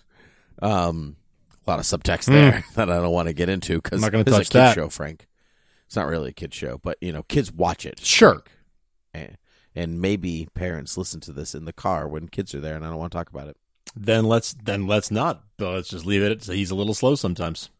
[0.60, 1.16] Um,
[1.66, 4.04] a lot of subtext there that I don't want to get into because Hmm.
[4.04, 4.74] I'm not gonna it's a touch kid that.
[4.74, 5.26] show, Frank.
[5.86, 8.42] It's not really a kid show, but you know, kids watch it, sure.
[9.12, 9.36] and,
[9.74, 12.88] and maybe parents listen to this in the car when kids are there, and I
[12.88, 13.56] don't want to talk about it.
[13.94, 15.42] Then let's then let's not.
[15.56, 16.48] But let's just leave it.
[16.48, 17.70] at He's a little slow sometimes.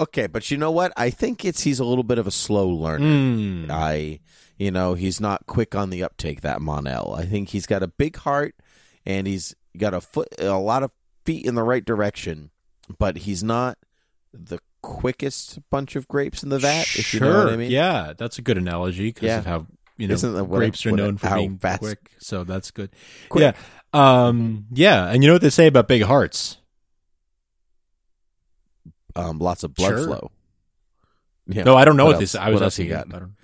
[0.00, 0.92] Okay, but you know what?
[0.96, 3.04] I think it's he's a little bit of a slow learner.
[3.04, 3.70] Mm.
[3.70, 4.20] I,
[4.56, 6.42] you know, he's not quick on the uptake.
[6.42, 8.54] That Mon-El, I think he's got a big heart,
[9.04, 10.92] and he's got a foot, a lot of
[11.24, 12.50] feet in the right direction,
[12.98, 13.76] but he's not
[14.32, 16.82] the quickest bunch of grapes in the vat.
[16.82, 17.20] If sure.
[17.26, 17.70] you know what I mean.
[17.72, 19.38] Yeah, that's a good analogy because Yeah.
[19.38, 19.66] of how
[19.98, 22.10] you know Isn't that what- grapes are what- known for being fast- quick.
[22.18, 22.90] So that's good.
[23.28, 23.54] Quick.
[23.54, 23.60] Yeah.
[23.92, 24.66] Um.
[24.72, 26.58] Yeah, and you know what they say about big hearts?
[29.16, 30.04] um, lots of blood Sure.
[30.06, 30.30] flow.
[31.46, 31.64] Yeah.
[31.64, 32.38] No, I don't know what, What else- say.
[32.38, 32.96] I was what else asking you you.
[33.04, 33.14] got?
[33.14, 33.34] I don't-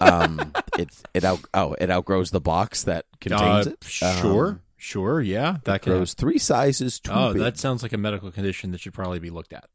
[0.00, 3.84] um, it it out oh it outgrows the box that contains Uh, it.
[3.84, 4.46] Sure.
[4.48, 5.20] Um, sure.
[5.20, 5.56] Yeah.
[5.64, 7.42] That grows three sizes too Oh, big.
[7.42, 9.68] that sounds like a medical condition that should probably be looked at.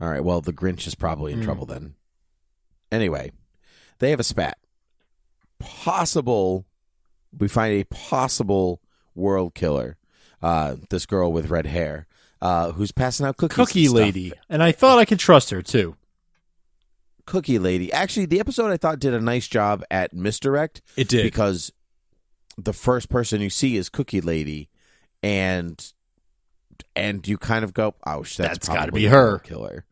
[0.00, 0.22] All right.
[0.24, 1.44] Well, the Grinch is probably in Mm.
[1.44, 1.94] trouble then.
[2.90, 3.30] Anyway,
[3.98, 4.58] they have a spat.
[5.58, 6.66] Possible.
[7.36, 8.80] We find a possible
[9.14, 9.96] world killer.
[10.40, 12.06] Uh, this girl with red hair,
[12.40, 13.58] uh, who's passing out cookies.
[13.58, 13.96] and Cookie stuff.
[13.96, 15.96] lady, and I thought I could trust her too.
[17.26, 17.92] Cookie lady.
[17.92, 20.80] Actually, the episode I thought did a nice job at misdirect.
[20.96, 21.24] It did.
[21.24, 21.72] because
[22.56, 24.68] the first person you see is Cookie Lady,
[25.24, 25.92] and
[26.94, 29.40] and you kind of go, "Oh, that's, That's gotta be her.
[29.40, 29.84] killer."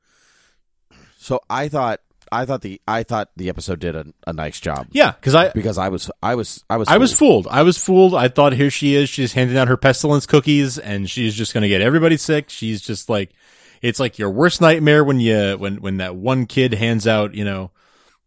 [1.18, 2.00] So I thought,
[2.32, 5.50] I thought the I thought the episode did a, a nice job yeah, because I
[5.50, 7.44] because I was I was I was I was fooled.
[7.44, 7.54] fooled.
[7.54, 8.14] I was fooled.
[8.14, 9.08] I thought here she is.
[9.08, 12.50] She's handing out her pestilence cookies, and she's just going to get everybody sick.
[12.50, 13.30] She's just like,
[13.82, 17.44] it's like your worst nightmare when you when when that one kid hands out, you
[17.44, 17.70] know,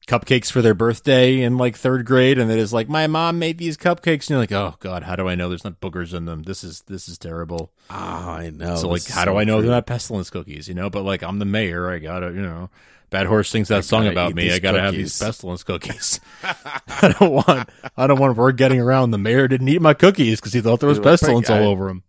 [0.07, 3.57] cupcakes for their birthday in like third grade, and it is like, my mom made
[3.57, 6.25] these cupcakes, and you're like, oh god, how do I know there's not boogers in
[6.25, 6.43] them?
[6.43, 7.71] This is this is terrible.
[7.89, 8.75] Oh, I know.
[8.75, 9.67] so like, how do so I know true.
[9.67, 10.67] they're not pestilence cookies?
[10.67, 11.89] You know, but like, I'm the mayor.
[11.89, 12.69] I gotta, you know.
[13.10, 14.52] Bad Horse sings that song about me.
[14.52, 16.19] I gotta have these pestilence cookies.
[16.43, 17.69] I don't want.
[17.98, 19.12] I don't want word getting around.
[19.12, 22.04] The mayor didn't eat my cookies because he thought there was pestilence all over him.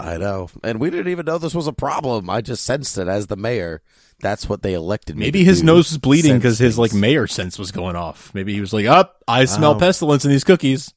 [0.00, 2.30] I know, and we didn't even know this was a problem.
[2.30, 3.82] I just sensed it as the mayor.
[4.20, 5.26] That's what they elected me.
[5.26, 5.66] Maybe his do.
[5.66, 8.32] nose was bleeding because his like mayor sense was going off.
[8.34, 9.78] Maybe he was like, "Up, I smell Oh.
[9.78, 10.92] pestilence in these cookies."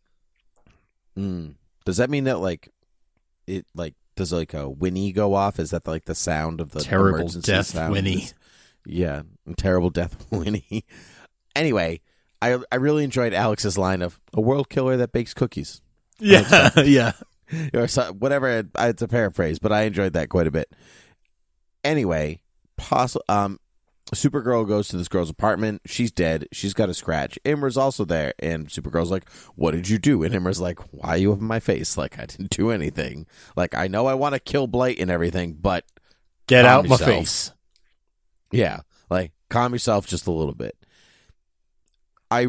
[1.17, 1.55] Mm.
[1.85, 2.69] Does that mean that like
[3.47, 5.59] it like does like a whinny go off?
[5.59, 7.91] Is that like the sound of the Terrible death sound?
[7.91, 8.29] whinny.
[8.85, 9.21] Yeah,
[9.57, 10.85] terrible death whinny.
[11.55, 12.01] anyway,
[12.41, 15.81] I I really enjoyed Alex's line of a world killer that bakes cookies.
[16.23, 17.13] Yeah, yeah.
[17.73, 18.63] or so, whatever.
[18.77, 20.71] It's a paraphrase, but I enjoyed that quite a bit.
[21.83, 22.41] Anyway,
[22.77, 23.59] poss- um,
[24.13, 25.81] Supergirl goes to this girl's apartment.
[25.85, 26.47] She's dead.
[26.51, 27.39] She's got a scratch.
[27.45, 31.17] Imra's also there, and Supergirl's like, "What did you do?" And Imra's like, "Why are
[31.17, 31.97] you up in my face?
[31.97, 33.25] Like I didn't do anything.
[33.55, 35.85] Like I know I want to kill Blight and everything, but
[36.47, 37.09] Get out my yourself.
[37.09, 37.51] face.
[38.51, 40.75] Yeah, like calm yourself just a little bit."
[42.29, 42.47] I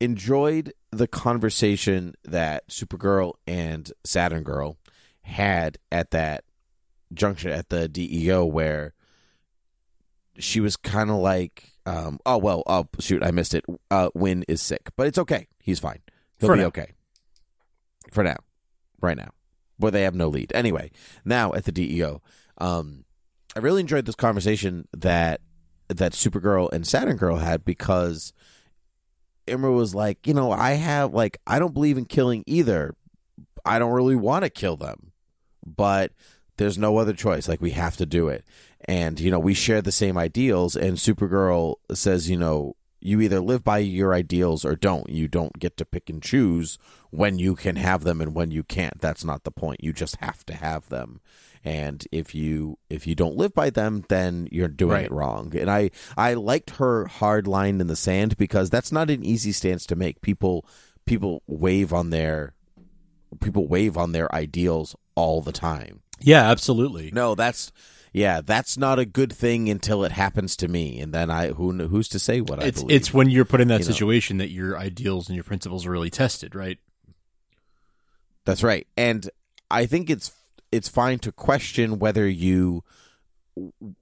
[0.00, 4.78] enjoyed the conversation that Supergirl and Saturn Girl
[5.22, 6.44] had at that
[7.12, 8.94] junction at the DEO where
[10.38, 13.64] she was kind of like, um, oh well, oh shoot, I missed it.
[13.90, 15.46] Uh, Winn is sick, but it's okay.
[15.60, 16.00] He's fine.
[16.38, 16.68] He'll For be now.
[16.68, 16.92] okay.
[18.12, 18.36] For now,
[19.00, 19.30] right now,
[19.78, 20.90] where they have no lead anyway.
[21.24, 22.20] Now at the DEO,
[22.58, 23.04] um,
[23.56, 25.40] I really enjoyed this conversation that
[25.88, 28.32] that Supergirl and Saturn Girl had because
[29.46, 32.94] Imra was like, you know, I have like I don't believe in killing either.
[33.64, 35.12] I don't really want to kill them,
[35.64, 36.12] but
[36.56, 37.48] there's no other choice.
[37.48, 38.44] Like we have to do it.
[38.86, 43.40] And you know, we share the same ideals and Supergirl says, you know, you either
[43.40, 45.10] live by your ideals or don't.
[45.10, 46.78] You don't get to pick and choose
[47.10, 48.98] when you can have them and when you can't.
[49.00, 49.84] That's not the point.
[49.84, 51.20] You just have to have them.
[51.64, 55.04] And if you if you don't live by them, then you're doing Right.
[55.06, 55.56] it wrong.
[55.56, 59.50] And I I liked her hard line in the sand because that's not an easy
[59.52, 60.20] stance to make.
[60.20, 60.66] People
[61.06, 62.52] people wave on their
[63.40, 66.00] people wave on their ideals all the time.
[66.20, 67.10] Yeah, absolutely.
[67.12, 67.72] No, that's
[68.12, 71.72] yeah, that's not a good thing until it happens to me, and then I who
[71.88, 72.94] who's to say what I it's believe?
[72.96, 73.92] it's when you're put in that You know.
[73.92, 76.78] situation that your ideals and your principles are really tested, right?
[78.44, 78.86] That's right.
[78.96, 79.28] And
[79.70, 80.30] I think it's
[80.74, 82.82] it's fine to question whether you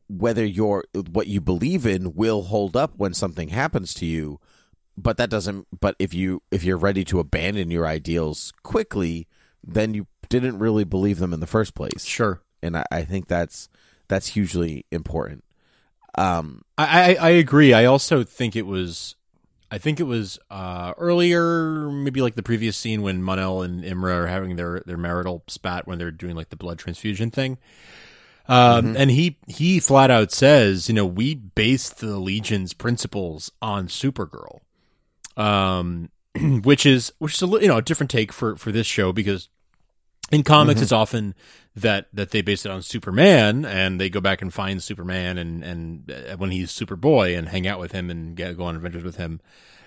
[0.09, 4.41] whether your what you believe in will hold up when something happens to you,
[4.97, 9.29] but that doesn't but if you if you're ready to abandon your ideals quickly,
[9.63, 12.05] then you didn't really believe them in the first place.
[12.05, 12.41] Sure.
[12.63, 13.69] And I, I think that's
[14.09, 15.45] that's hugely important.
[16.17, 17.75] Um I, I I agree.
[17.75, 19.17] I also think it was,
[19.73, 24.13] I think it was uh, earlier, maybe like the previous scene when Mon-El and Imra
[24.13, 27.57] are having their their marital spat when they're doing like the blood transfusion thing.
[28.49, 33.89] Um, And he he flat out says, you know, we based the Legion's principles on
[33.89, 34.61] Supergirl,
[35.39, 36.11] um,
[36.63, 39.49] which is which is a you know a different take for for this show because
[40.33, 41.35] in comics it's often
[41.77, 45.63] that that they base it on Superman and they go back and find Superman and
[45.63, 49.05] and uh, when he's Superboy and hang out with him and get, go on adventures
[49.05, 49.41] with him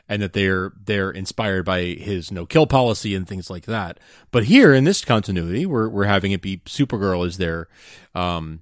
[0.07, 3.99] and that they're they're inspired by his no kill policy and things like that.
[4.31, 7.67] But here in this continuity, we're we're having it be Supergirl is their
[8.13, 8.61] um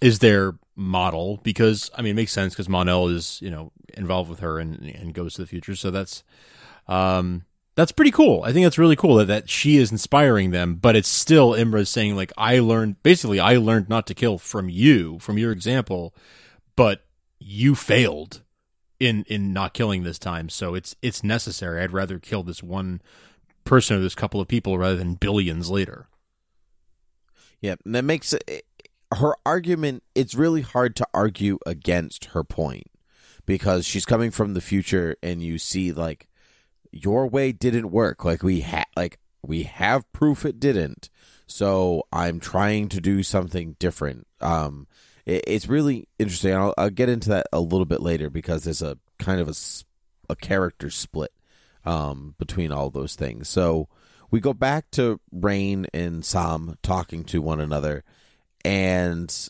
[0.00, 4.30] is their model because I mean it makes sense because Mon-El is you know involved
[4.30, 6.22] with her and and goes to the future, so that's
[6.88, 7.44] um
[7.76, 8.42] that's pretty cool.
[8.44, 11.86] I think that's really cool that, that she is inspiring them, but it's still Imra
[11.86, 16.14] saying like I learned basically I learned not to kill from you, from your example,
[16.76, 17.04] but
[17.38, 18.42] you failed
[19.00, 20.48] in in not killing this time.
[20.48, 21.82] So it's it's necessary.
[21.82, 23.02] I'd rather kill this one
[23.64, 26.06] person or this couple of people rather than billions later.
[27.60, 28.66] Yeah, and that makes it,
[29.12, 30.02] her argument.
[30.14, 32.86] It's really hard to argue against her point
[33.46, 36.28] because she's coming from the future, and you see like
[36.94, 38.24] your way didn't work.
[38.24, 41.10] Like we had, like we have proof it didn't.
[41.46, 44.26] So I'm trying to do something different.
[44.40, 44.86] Um,
[45.26, 46.54] it, it's really interesting.
[46.54, 49.54] I'll, I'll get into that a little bit later because there's a kind of a,
[50.32, 51.32] a character split
[51.84, 53.48] um, between all those things.
[53.48, 53.88] So
[54.30, 58.02] we go back to Reign and Sam talking to one another,
[58.64, 59.48] and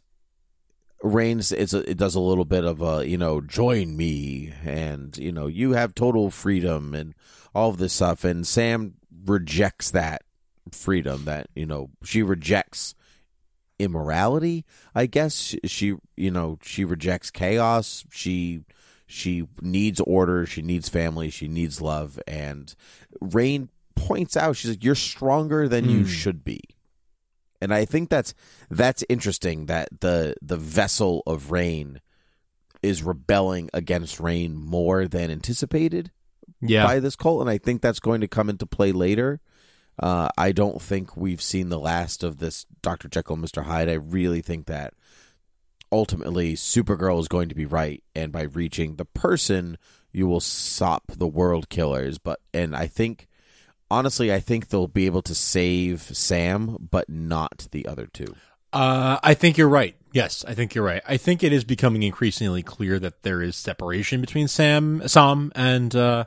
[1.05, 5.17] Reign's it's a, it does a little bit of a you know join me, and
[5.19, 7.15] you know you have total freedom and
[7.55, 8.95] all of this stuff, and Sam
[9.27, 10.23] rejects that
[10.73, 12.95] freedom that you know she rejects
[13.79, 14.65] immorality
[14.95, 15.55] i guess.
[15.65, 18.05] She, you know she rejects chaos.
[18.11, 18.63] She
[19.07, 20.47] she needs order.
[20.47, 21.29] She needs family.
[21.31, 22.19] She needs love.
[22.27, 22.75] And
[23.21, 26.07] Reign points out she's like you're stronger than you Hmm.
[26.07, 26.61] should be
[27.61, 28.35] and i think that's
[28.71, 32.01] that's interesting that the the vessel of Reign
[32.83, 36.11] is rebelling against Reign more than anticipated
[36.61, 36.85] Yeah.
[36.87, 39.41] by this cult, and I think that's going to come into play later.
[39.99, 43.09] Uh, I don't think we've seen the last of this Dr.
[43.09, 43.65] Jekyll and Mr.
[43.65, 43.89] Hyde.
[43.89, 44.93] I really think that
[45.93, 49.79] ultimately Supergirl is going to be right, and by reaching the person,
[50.13, 52.19] you will stop the world killers.
[52.19, 53.29] But and I think
[53.91, 58.35] honestly, I think they'll be able to save Sam, but not the other two.
[58.73, 61.03] Uh, I think you're right Yes, I think you're right.
[61.09, 65.93] I think it is becoming increasingly clear that there is separation between Sam, Sam, and
[65.95, 66.27] uh,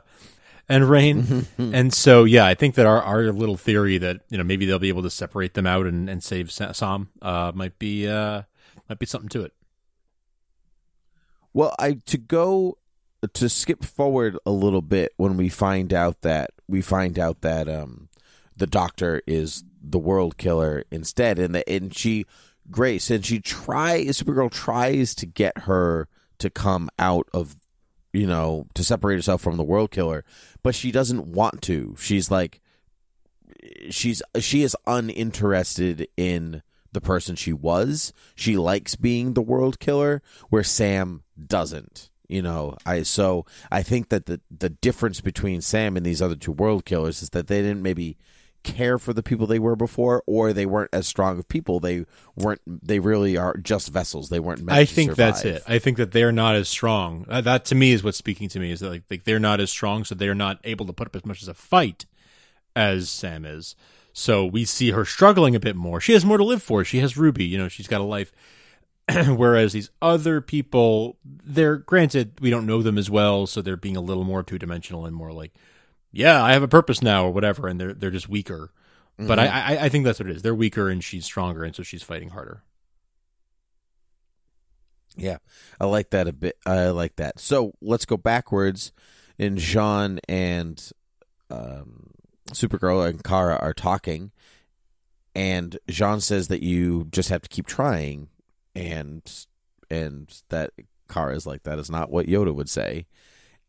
[0.68, 4.44] and Reign, and so yeah, I think that our, our little theory that you know
[4.44, 8.06] maybe they'll be able to separate them out and, and save Sam uh, might be
[8.06, 8.42] uh,
[8.90, 9.54] might be something to it.
[11.54, 12.76] Well, I to go
[13.32, 17.68] to skip forward a little bit when we find out that we find out that
[17.68, 18.08] um
[18.56, 22.26] the doctor is the world killer instead and the, and she
[22.70, 27.56] Grace and she tries Supergirl tries to get her to come out of
[28.12, 30.24] you know to separate herself from the world killer
[30.62, 31.94] but she doesn't want to.
[31.98, 32.60] She's like
[33.90, 38.12] she's she is uninterested in the person she was.
[38.34, 44.08] She likes being the world killer where Sam doesn't you know i so i think
[44.10, 47.62] that the the difference between sam and these other two world killers is that they
[47.62, 48.16] didn't maybe
[48.64, 52.04] care for the people they were before or they weren't as strong of people they
[52.36, 55.62] weren't they really are just vessels they weren't I think that's it.
[55.66, 57.24] I think that they're not as strong.
[57.28, 59.60] Uh, that to me is what's speaking to me is that like, like they're not
[59.60, 62.04] as strong, so they're not able to put up as much as a fight
[62.74, 63.74] as Sam is.
[64.12, 66.00] So we see her struggling a bit more.
[66.00, 66.84] She has more to live for.
[66.84, 67.44] She has Ruby.
[67.44, 68.32] You know, she's got a life.
[69.26, 73.96] Whereas these other people, they're granted we don't know them as well, so they're being
[73.96, 75.52] a little more two dimensional and more like,
[76.12, 78.72] yeah, I have a purpose now or whatever, and they're they're just weaker.
[79.20, 80.42] But I, I I think that's what it is.
[80.42, 82.62] They're weaker and she's stronger, and so she's fighting harder.
[85.16, 85.38] Yeah,
[85.80, 86.56] I like that a bit.
[86.64, 87.40] I like that.
[87.40, 88.92] So let's go backwards.
[89.40, 90.90] And J'onn and
[91.50, 92.10] um,
[92.50, 94.32] Supergirl and Kara are talking,
[95.34, 98.28] and J'onn says that you just have to keep trying,
[98.78, 99.46] and
[99.90, 100.70] and that
[101.10, 103.06] Kara is like that is not what Yoda would say.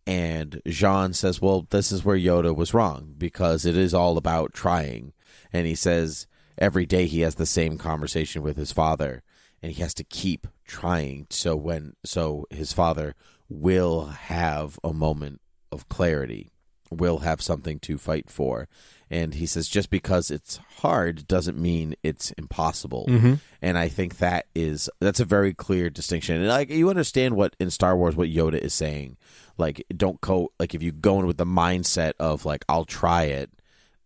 [0.06, 4.54] And J'onn says, "Well, this is where Yoda was wrong because it is all about
[4.54, 5.14] trying."
[5.52, 9.24] And he says every day he has the same conversation with his father,
[9.62, 11.26] and he has to keep trying.
[11.32, 13.16] So when so his father
[13.50, 15.42] will have a moment
[15.72, 16.52] of clarity,
[16.90, 18.68] will have something to fight for.
[19.12, 23.06] And he says just because it's hard doesn't mean it's impossible.
[23.10, 23.36] Mm-hmm.
[23.62, 26.36] And I think that is that's a very clear distinction.
[26.36, 29.18] And like you understand what in Star Wars what Yoda is saying.
[29.58, 33.24] Like don't go like if you go in with the mindset of like I'll try
[33.24, 33.50] it,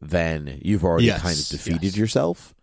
[0.02, 1.98] then you've already Yes, kind of defeated yes.
[1.98, 2.54] yourself.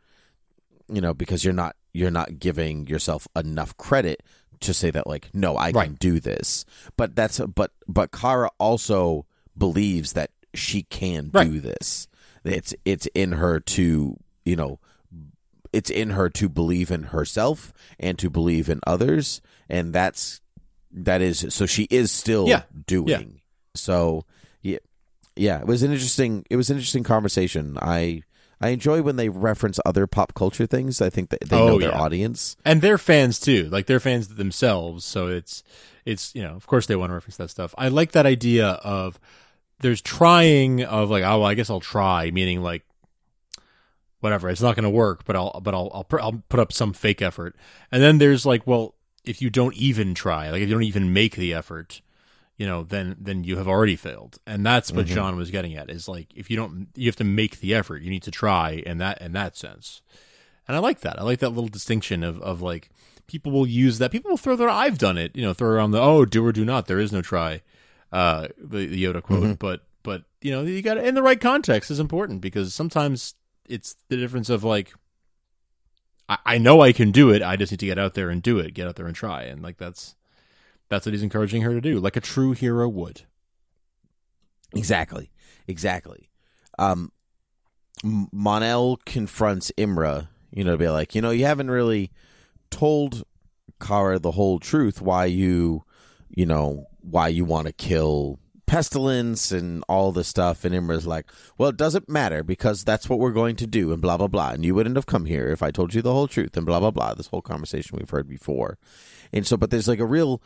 [0.89, 4.23] You know, because you're not you're not giving yourself enough credit
[4.61, 6.65] to say that like no, I can do this.
[6.97, 9.27] But that's but but Kara also
[9.61, 12.09] believes that she can do this.
[12.45, 14.81] It's it's in her to, you know,
[15.73, 20.41] it's in her to believe in herself and to believe in others and that's
[20.91, 22.63] that is so she is still Yeah.
[22.89, 23.21] doing Yeah.
[23.77, 24.25] so
[24.63, 24.79] yeah
[25.37, 28.25] yeah it was an interesting it was an interesting conversation i
[28.61, 31.79] i enjoy when they reference other pop culture things i think that they Oh, know
[31.79, 32.01] their yeah.
[32.01, 33.69] audience and they're fans too.
[33.71, 35.63] Like they're fans themselves, so it's
[36.05, 37.73] it's you know of course they want to reference that stuff.
[37.79, 39.21] I like that idea of
[39.81, 42.85] there's trying of like oh well, I guess I'll try, meaning like
[44.21, 46.73] whatever it's not going to work, but I'll but I'll I'll, pr- I'll put up
[46.73, 47.57] some fake effort,
[47.91, 51.13] and then there's like well if you don't even try, like if you don't even
[51.13, 52.01] make the effort.
[52.57, 55.19] You know, then then you have already failed, and that's what mm-hmm.
[55.19, 55.89] J'onn was getting at.
[55.89, 58.03] Is like if you don't, you have to make the effort.
[58.03, 60.03] You need to try, in that in that sense.
[60.69, 61.19] And I like that.
[61.19, 62.91] I like that little distinction of, of like
[63.27, 64.13] people will use that.
[64.13, 66.53] People will throw their I've done it, you know, throw around the oh do or
[66.53, 66.87] do not.
[66.87, 67.63] There is no try.
[68.13, 71.91] Uh, the, the Yoda quote, but but you know you got in the right context
[71.91, 73.35] is important because sometimes
[73.69, 74.93] it's the difference of like
[76.29, 77.43] I, I know I can do it.
[77.43, 78.75] I just need to get out there and do it.
[78.75, 79.43] Get out there and try.
[79.45, 80.17] And like that's
[80.89, 83.23] that's what he's encouraging her to do, like a true hero would.
[84.75, 85.31] exactly
[85.67, 86.29] exactly
[86.79, 87.11] um
[88.03, 92.11] Mon-El confronts imra you know to be like you know you haven't really
[92.71, 93.25] told
[93.81, 95.85] kara the whole truth why you
[96.29, 101.27] you know why you want to kill pestilence and all this stuff and imra's like
[101.59, 104.51] well it doesn't matter because that's what we're going to do and blah blah blah
[104.51, 106.79] and you wouldn't have come here if i told you the whole truth and blah
[106.79, 108.79] blah blah this whole conversation we've heard before
[109.33, 110.41] and so but there's like a real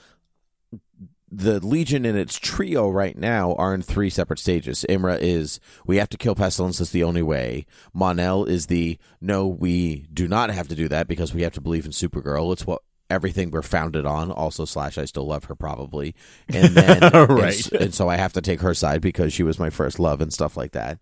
[1.37, 4.85] the Legion and its trio right now are in three separate stages.
[4.89, 6.79] Imra is we have to kill Pestilence.
[6.79, 7.67] That's the only way.
[7.93, 11.61] Mon-El is the no, we do not have to do that because we have to
[11.61, 12.53] believe in Supergirl.
[12.53, 14.31] It's what everything we're founded on.
[14.31, 16.15] Also, slash I still love her probably,
[16.49, 17.55] and then and Right.
[17.55, 20.21] s- and, so I have to take her side because she was my first love
[20.21, 20.99] and stuff like that.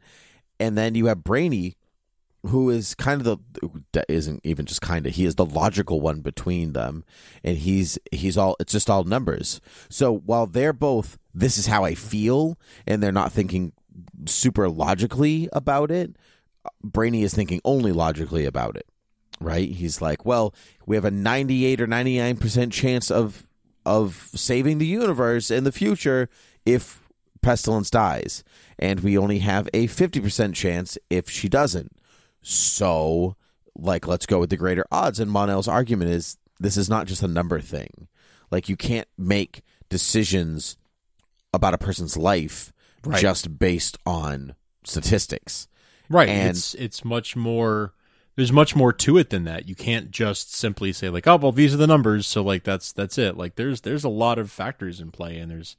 [0.61, 1.77] And then you have Brainy,
[2.45, 6.01] who is kind of the that isn't even just kind of he is the logical
[6.01, 7.05] one between them
[7.45, 11.85] and he's he's all it's just all numbers so while they're both this is how
[11.85, 13.73] i feel and they're not thinking
[14.27, 16.17] super logically about it
[16.83, 18.87] brainy is thinking only logically about it
[19.43, 19.69] right?
[19.69, 20.55] He's like, well,
[20.87, 23.49] we have a 98 or 99% chance of
[23.85, 26.29] of saving the universe in the future
[26.65, 27.09] if
[27.43, 28.45] Pestilence dies,
[28.79, 31.91] and we only have a 50% chance if she doesn't.
[32.43, 33.37] So,
[33.77, 35.19] like, let's go with the greater odds.
[35.19, 38.07] And Mon-El's argument is this is not just a number thing.
[38.53, 40.77] Like, you can't make decisions
[41.53, 42.73] about a person's life
[43.05, 43.21] Right.
[43.21, 45.67] just based on statistics.
[46.09, 46.29] Right.
[46.29, 47.95] And- it's it's much more
[48.37, 49.69] there's much more to it than that.
[49.69, 52.93] You can't just simply say like, "Oh, well, these are the numbers, so like that's
[52.93, 55.77] that's it." Like there's there's a lot of factors in play and there's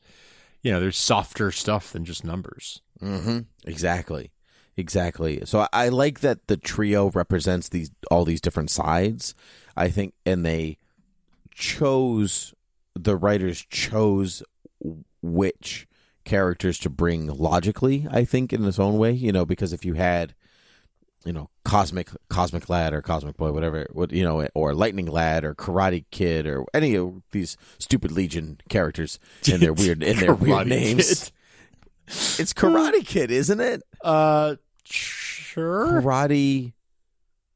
[0.64, 2.82] you know, there's softer stuff than just numbers.
[3.02, 3.40] Mm-hmm.
[3.66, 4.32] Exactly.
[4.76, 5.42] Exactly.
[5.46, 9.36] So I, I like that the trio represents these all these different sides.
[9.76, 10.78] I think, and they
[11.54, 12.54] chose
[12.96, 14.42] the writers chose
[15.22, 15.88] which
[16.24, 18.08] characters to bring logically.
[18.10, 20.34] I think in its own way, you know, because if you had,
[21.26, 25.44] you know, cosmic cosmic lad or cosmic boy, whatever, what you know, or lightning lad
[25.46, 30.34] or karate kid or any of these stupid legion characters in their weird in their
[30.34, 31.32] weird names.
[32.06, 33.82] It's Karate Kid, isn't it?
[34.04, 36.02] Uh sure.
[36.02, 36.74] Karate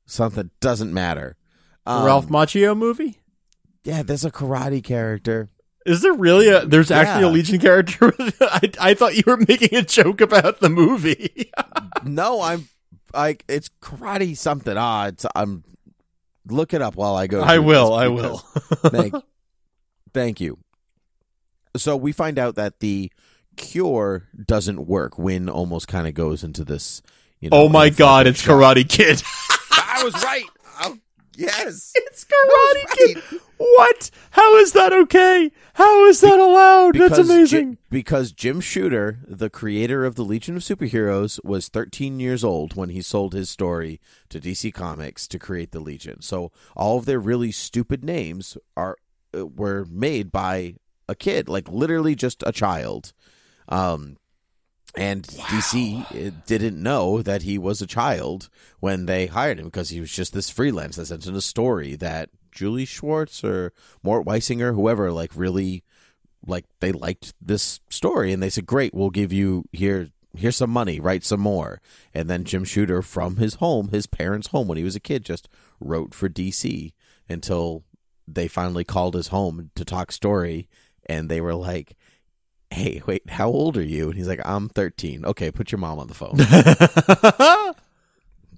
[0.05, 1.35] something doesn't matter.
[1.85, 3.21] Um, Ralph Macchio movie?
[3.83, 5.49] Yeah, there's a karate character.
[5.85, 8.13] Is there really a there's actually a Legion character?
[8.41, 11.51] I I thought you were making a joke about the movie.
[12.03, 12.67] no, I'm
[13.13, 14.75] like it's karate something.
[14.77, 15.63] Ah, it's I'm
[16.47, 17.41] look it up while I go.
[17.41, 18.37] I will, this I will.
[18.91, 19.15] thank,
[20.13, 20.57] thank you.
[21.75, 23.11] So we find out that the
[23.55, 25.17] cure doesn't work.
[25.17, 27.01] Winn almost kind of goes into this.
[27.39, 28.83] You know, oh my god, it's karate.
[28.83, 29.23] Karate Kid.
[29.71, 30.43] I was right.
[30.81, 30.97] Oh,
[31.37, 31.93] yes.
[32.07, 33.41] It's Karate was Kid.
[33.57, 34.11] What?
[34.31, 35.51] How is that okay?
[35.73, 36.95] How is that allowed?
[36.95, 37.77] That's amazing.
[37.89, 42.89] Because Jim Shooter, the creator of the Legion of Superheroes, was 13 years old when
[42.89, 46.21] he sold his story to DC Comics to create the Legion.
[46.21, 48.97] So all of their really stupid names are
[49.37, 50.75] uh, were made by
[51.07, 53.13] a kid, like literally just a child.
[53.69, 54.17] Um,
[54.97, 59.89] and DC uh, didn't know that he was a child when they hired him because
[59.89, 64.25] he was just this freelance that sent in a story that Julie Schwartz or Mort
[64.25, 65.83] Weisinger, whoever, like really
[66.45, 68.33] like they liked this story.
[68.33, 71.79] And they said, "Great, we'll give you here here's some money, write some more."
[72.11, 75.23] And then Jim Shooter from his home, his parents' home when he was a kid,
[75.23, 75.47] just
[75.79, 76.93] wrote for DC
[77.29, 77.83] until
[78.27, 80.67] they finally called his home to talk story.
[81.05, 81.95] And they were like,
[82.69, 85.99] "Hey, wait, how old are you?" And he's like, "I'm 13." Okay, put your mom
[85.99, 86.37] on the phone.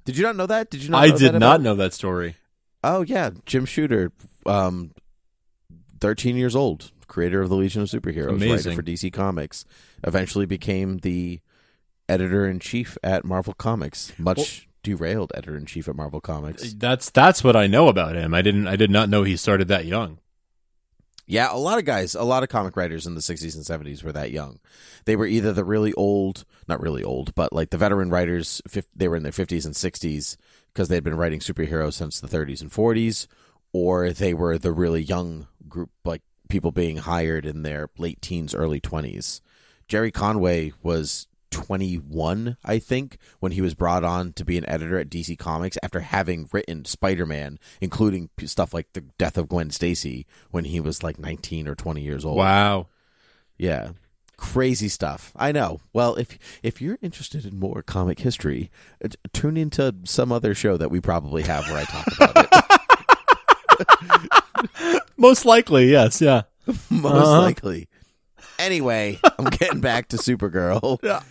[0.05, 0.69] did you not know that?
[0.69, 2.35] Did you not I did not about- know that story.
[2.83, 4.11] Oh yeah, Jim Shooter,
[4.45, 4.91] um,
[5.99, 8.71] thirteen years old, creator of the Legion of Superheroes, Amazing.
[8.71, 9.65] writer for DC Comics,
[10.03, 11.41] eventually became the
[12.07, 14.13] editor in chief at Marvel Comics.
[14.17, 16.73] Much derailed editor in chief at Marvel Comics.
[16.73, 18.33] That's that's what I know about him.
[18.33, 20.19] I didn't I did not know he started that young.
[21.29, 24.03] Yeah, a lot of guys, a lot of comic writers in the 60s and 70s
[24.03, 24.59] were that young.
[25.05, 28.63] They were either the really old, not really old, but like the veteran writers,
[28.95, 30.37] they were in their 50s and 60s
[30.73, 33.27] because they'd been writing superheroes since the 30s and 40s,
[33.71, 38.55] or they were the really young group, like people being hired in their late teens,
[38.55, 39.39] early 20s.
[39.87, 44.97] Gerry Conway was 21, I think, when he was brought on to be an editor
[44.99, 49.69] at DC Comics after having written Spider Man, including stuff like the death of Gwen
[49.71, 52.37] Stacy when he was like 19 or 20 years old.
[52.37, 52.87] Wow.
[53.57, 53.89] Yeah.
[54.37, 55.33] Crazy stuff.
[55.35, 55.81] I know.
[55.91, 58.71] Well, if if you're interested in more comic history,
[59.03, 62.47] uh, t- tune into some other show that we probably have where I talk about
[64.93, 65.03] it.
[65.17, 66.43] Most likely, yes, yeah.
[66.89, 67.41] Most Uh-huh.
[67.41, 67.87] likely.
[68.57, 70.99] Anyway, I'm getting back to Supergirl.
[71.03, 71.21] Yeah.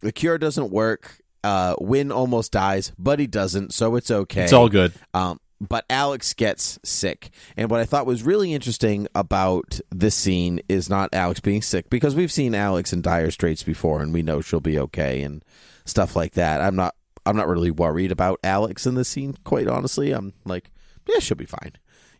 [0.00, 1.20] The cure doesn't work.
[1.44, 4.44] Uh, Winn almost dies, but he doesn't, so it's okay.
[4.44, 4.92] It's all good.
[5.14, 7.30] Um, but Alex gets sick.
[7.56, 11.88] And what I thought was really interesting about this scene is not Alex being sick,
[11.88, 15.44] because we've seen Alex in dire straits before and we know she'll be okay and
[15.84, 16.60] stuff like that.
[16.60, 16.94] I'm not
[17.24, 20.12] I'm not really worried about Alex in this scene, quite honestly.
[20.12, 20.70] I'm like,
[21.08, 21.72] yeah, she'll be fine.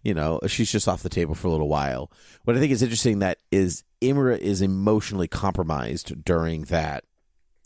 [0.02, 2.10] You know, she's just off the table for a little while.
[2.44, 7.04] What I think is interesting that is Imra is emotionally compromised during that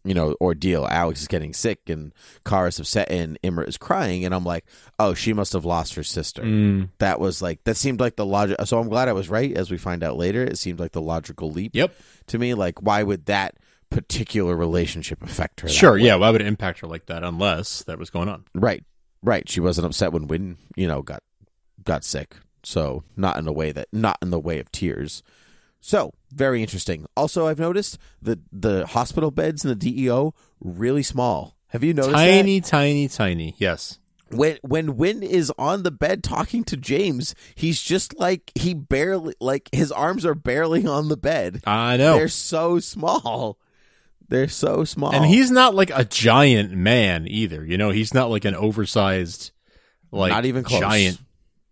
[0.05, 0.87] you know, ordeal.
[0.91, 2.13] Alex is getting sick and
[2.45, 4.65] Kara's upset and Imra is crying and I'm like,
[4.99, 6.43] oh, she must have lost her sister.
[6.43, 6.89] Mm.
[6.99, 8.57] That was like that seemed like the logic.
[8.65, 9.55] So I'm glad I was right.
[9.57, 11.95] As we find out later, it seemed like the logical leap Yep.
[12.29, 12.55] to me.
[12.55, 13.57] Like, why would that
[13.91, 15.69] particular relationship affect her?
[15.69, 16.15] Sure, yeah.
[16.15, 18.45] Why would it impact her like that unless that was going on?
[18.55, 18.85] right,
[19.23, 19.49] right.
[19.49, 21.23] She wasn't upset when Winn, you know, got
[21.85, 22.37] got sick.
[22.63, 25.23] So not in a way that not in the way of tears.
[25.81, 27.07] So very interesting.
[27.17, 31.57] Also, I've noticed that the hospital beds in the DEO really small.
[31.69, 32.25] Have you noticed that?
[32.27, 33.55] Tiny, tiny, tiny.
[33.59, 33.99] Yes.
[34.31, 39.35] when when Winn is on the bed talking to James, he's just like he barely
[39.41, 41.63] like his arms are barely on the bed.
[41.67, 42.15] I know.
[42.17, 43.59] They're so small.
[44.29, 45.13] They're so small.
[45.13, 47.65] and he's not like a giant man either.
[47.65, 49.51] You know, he's not like an oversized,
[50.13, 50.81] like Not even close.
[50.81, 51.19] giant,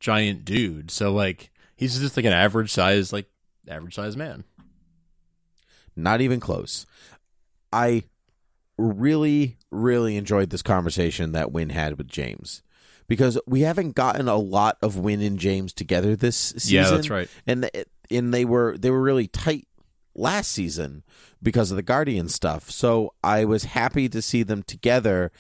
[0.00, 0.90] giant dude.
[0.90, 3.26] So like, he's just like an average size, like
[3.69, 4.45] average size man.
[5.97, 6.87] not even close.
[7.73, 8.05] I
[8.77, 12.62] really, really enjoyed this conversation that Winn had with James
[13.09, 16.75] because we haven't gotten a lot of Winn and James together this season.
[16.75, 17.29] Yeah, that's right.
[17.47, 19.66] And th- and they were they were really tight
[20.14, 21.03] last season
[21.43, 22.71] because of the Guardian stuff.
[22.71, 25.33] So I was happy to see them together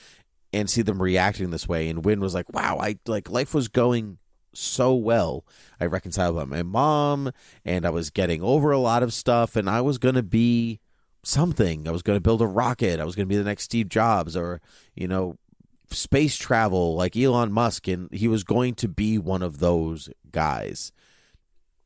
[0.52, 1.88] and see them reacting this way.
[1.88, 4.18] And Winn was like, "Wow, I like life was going."
[4.58, 5.44] So well.
[5.80, 7.32] I reconciled with my mom
[7.64, 10.80] and I was getting over a lot of stuff and I was going to be
[11.22, 11.86] something.
[11.86, 13.00] I was going to build a rocket.
[13.00, 14.60] I was going to be the next Steve Jobs or,
[14.94, 15.36] you know,
[15.90, 20.92] space travel like Elon Musk and he was going to be one of those guys.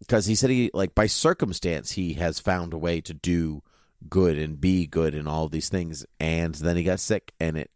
[0.09, 3.63] Cuz he said he like by circumstance he has found a way to do
[4.09, 7.71] good and be good and all these things and then he got sick and it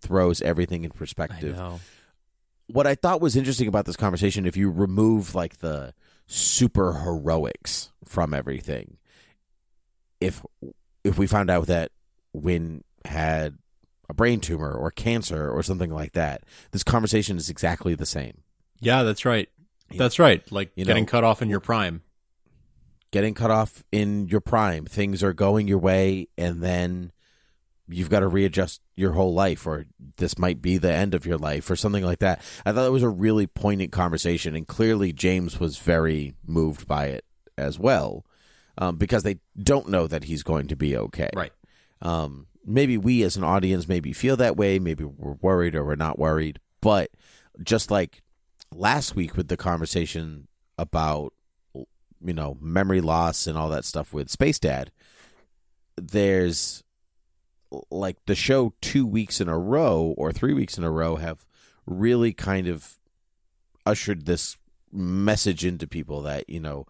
[0.00, 1.56] throws everything in perspective.
[2.68, 5.94] What I thought was interesting about this conversation, if you remove like the
[6.26, 8.96] super heroics from everything,
[10.20, 10.44] if
[11.04, 11.90] if we found out that
[12.32, 13.58] Winn had
[14.08, 18.42] a brain tumor or cancer or something like that, this conversation is exactly the same.
[18.78, 19.48] Yeah, that's right.
[19.94, 20.50] That's right.
[20.50, 22.02] Like You getting know- cut off in your prime.
[23.10, 27.12] Getting cut off in your prime, things are going your way, and then
[27.92, 29.86] you've got to readjust your whole life, or
[30.16, 32.40] this might be the end of your life, or something like that.
[32.64, 37.06] I thought it was a really poignant conversation, and clearly James was very moved by
[37.06, 37.24] it
[37.56, 38.24] as well,
[38.78, 41.30] um, because they don't know that he's going to be okay.
[41.34, 41.52] Right.
[42.00, 44.78] Um, maybe we as an audience maybe feel that way.
[44.78, 46.58] Maybe we're worried or we're not worried.
[46.80, 47.10] But
[47.62, 48.22] just like
[48.74, 51.32] last week with the conversation about
[51.74, 54.90] you know memory loss and all that stuff with Space Dad,
[55.96, 56.82] there's
[57.90, 61.46] like the show two weeks in a row or three weeks in a row have
[61.86, 62.98] really kind of
[63.86, 64.56] ushered this
[64.92, 66.86] message into people that you know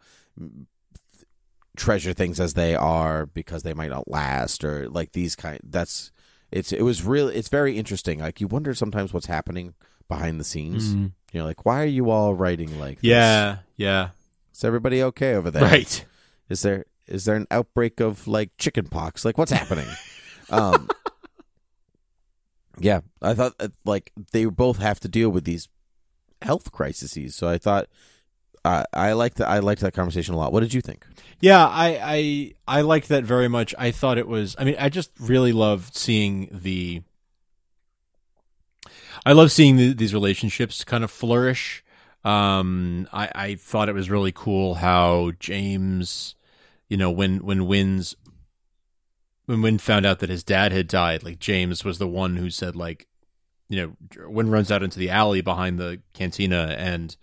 [1.77, 6.13] treasure things as they are because they might not last or like these kind that's
[6.51, 9.73] it's it was really it's very interesting like you wonder sometimes what's happening
[10.09, 11.13] behind the scenes Mhm.
[11.33, 13.05] you know like why are you all writing like this?
[13.09, 14.11] Yeah, yeah.
[14.53, 16.05] is everybody okay over there Right.
[16.51, 19.87] is there is there an outbreak of like chicken pox like what's happening
[20.53, 20.89] um
[22.79, 25.69] yeah i thought uh, like they both have to deal with these
[26.43, 27.87] health crises so i thought
[28.65, 31.05] uh, i liked that i liked that conversation a lot what did you think
[31.41, 31.99] Yeah, I,
[32.69, 33.75] I I liked that very much.
[33.77, 34.55] I thought it was.
[34.57, 37.03] I mean, I just really loved seeing the.
[39.27, 41.83] I love seeing the, these relationships kind of flourish.
[42.25, 46.37] Um, I, I thought it was really cool how James,
[46.89, 48.15] you know, when when Winn's
[49.47, 52.51] when Winn found out that his dad had died, like James was the one who
[52.51, 53.07] said like,
[53.69, 57.17] you know, Winn runs out into the alley behind the cantina and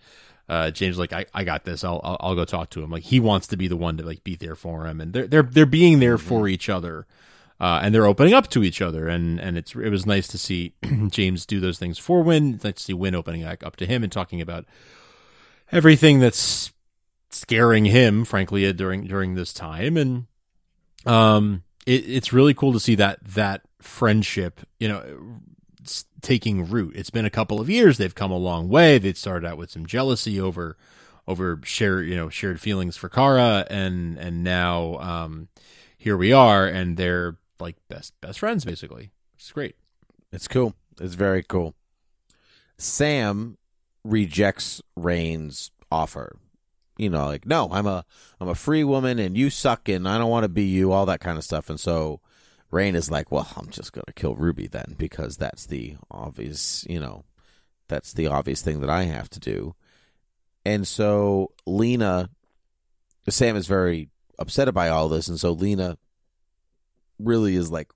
[0.50, 1.84] uh, James like I, I got this.
[1.84, 2.90] I'll, I'll I'll go talk to him.
[2.90, 5.28] Like he wants to be the one to like be there for him, and they're
[5.28, 7.06] they're they're being there for each other,
[7.60, 10.38] uh, and they're opening up to each other, and and it's it was nice to
[10.38, 10.74] see
[11.08, 12.58] James do those things for Winn.
[12.64, 14.64] Nice to see Winn opening back up to him and talking about
[15.70, 16.72] everything that's
[17.30, 20.26] scaring him, frankly, during during this time, and
[21.06, 25.02] um, it, it's really cool to see that that friendship, you know,
[26.20, 26.94] taking root.
[26.96, 28.98] It's been a couple of years; they've come a long way.
[28.98, 30.76] They started out with some jealousy over
[31.26, 35.48] over shared, you know, shared feelings for Kara, and and now um,
[35.96, 39.10] here we are, and they're like best best friends, basically.
[39.36, 39.76] It's great.
[40.32, 40.74] It's cool.
[41.00, 41.74] It's very cool.
[42.78, 43.58] Sam
[44.04, 46.36] rejects Reign's offer.
[47.00, 48.04] You know, like, no, I'm a
[48.40, 51.06] I'm a free woman and you suck and I don't want to be you, all
[51.06, 51.70] that kind of stuff.
[51.70, 52.20] And so
[52.70, 57.00] Reign is like, Well, I'm just gonna kill Ruby then because that's the obvious you
[57.00, 57.24] know,
[57.88, 59.74] that's the obvious thing that I have to do.
[60.66, 62.28] And so Lena
[63.30, 65.96] Sam is very upset by all this, and so Lena
[67.18, 67.92] really is like,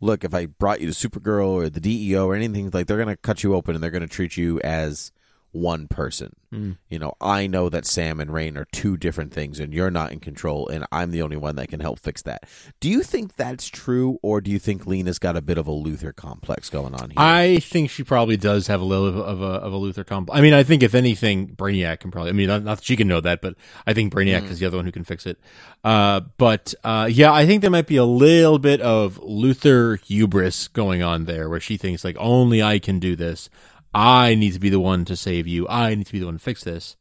[0.00, 3.16] look, if I brought you to Supergirl or the DEO or anything like, they're gonna
[3.16, 5.12] cut you open and they're gonna treat you as
[5.52, 6.34] one person.
[6.52, 6.78] Mm.
[6.88, 10.12] You know, I know that Sam and Reign are two different things, and you're not
[10.12, 12.44] in control, and I'm the only one that can help fix that.
[12.80, 15.72] Do you think that's true, or do you think Lena's got a bit of a
[15.72, 17.18] Luthor complex going on here?
[17.18, 20.38] I think she probably does have a little of a of a Luthor complex.
[20.38, 22.30] I mean, I think if anything, Brainiac can probably.
[22.30, 23.54] I mean, not, not that she can know that, but
[23.86, 25.38] I think Brainiac is the other one who can fix it.
[25.84, 30.68] Uh, but uh, yeah, I think there might be a little bit of Luthor hubris
[30.68, 33.48] going on there, where she thinks like only I can do this.
[33.94, 35.66] I need to be the one to save you.
[35.68, 36.96] I need to be the one to fix this.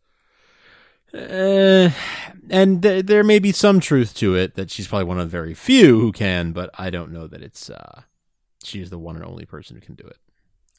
[1.14, 1.90] Uh,
[2.50, 5.38] and th- there may be some truth to it that she's probably one of the
[5.38, 8.02] very few who can, but I don't know that it's uh,
[8.64, 10.18] she's the one and only person who can do it.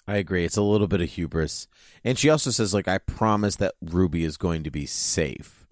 [0.06, 0.44] I agree.
[0.44, 1.68] It's a little bit of hubris.
[2.04, 5.66] And she also says, like, I promise that Ruby is going to be safe.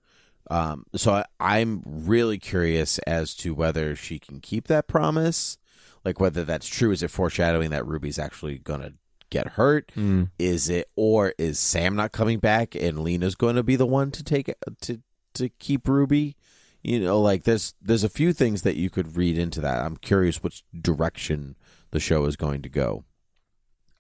[0.51, 5.59] Um, so I, I'm really curious as to whether she can keep that promise.
[6.05, 6.93] Like, whether that's true.
[6.93, 8.95] Is it foreshadowing that Ruby's actually going to
[9.31, 9.93] get hurt?
[9.97, 10.31] Mm.
[10.39, 14.11] Is it, or is Sam not coming back and Lena's going to be the one
[14.13, 14.53] to take
[14.83, 15.01] to
[15.35, 16.37] to keep Ruby?
[16.83, 19.85] You know, like there's there's a few things that you could read into that.
[19.85, 21.57] I'm curious which direction
[21.91, 23.05] the show is going to go.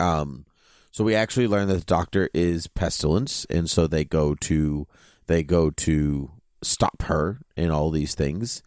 [0.00, 0.46] Um,
[0.90, 4.86] so we actually learn that the doctor is pestilence, and so they go to
[5.26, 6.30] they go to
[6.62, 8.62] stop her in all these things,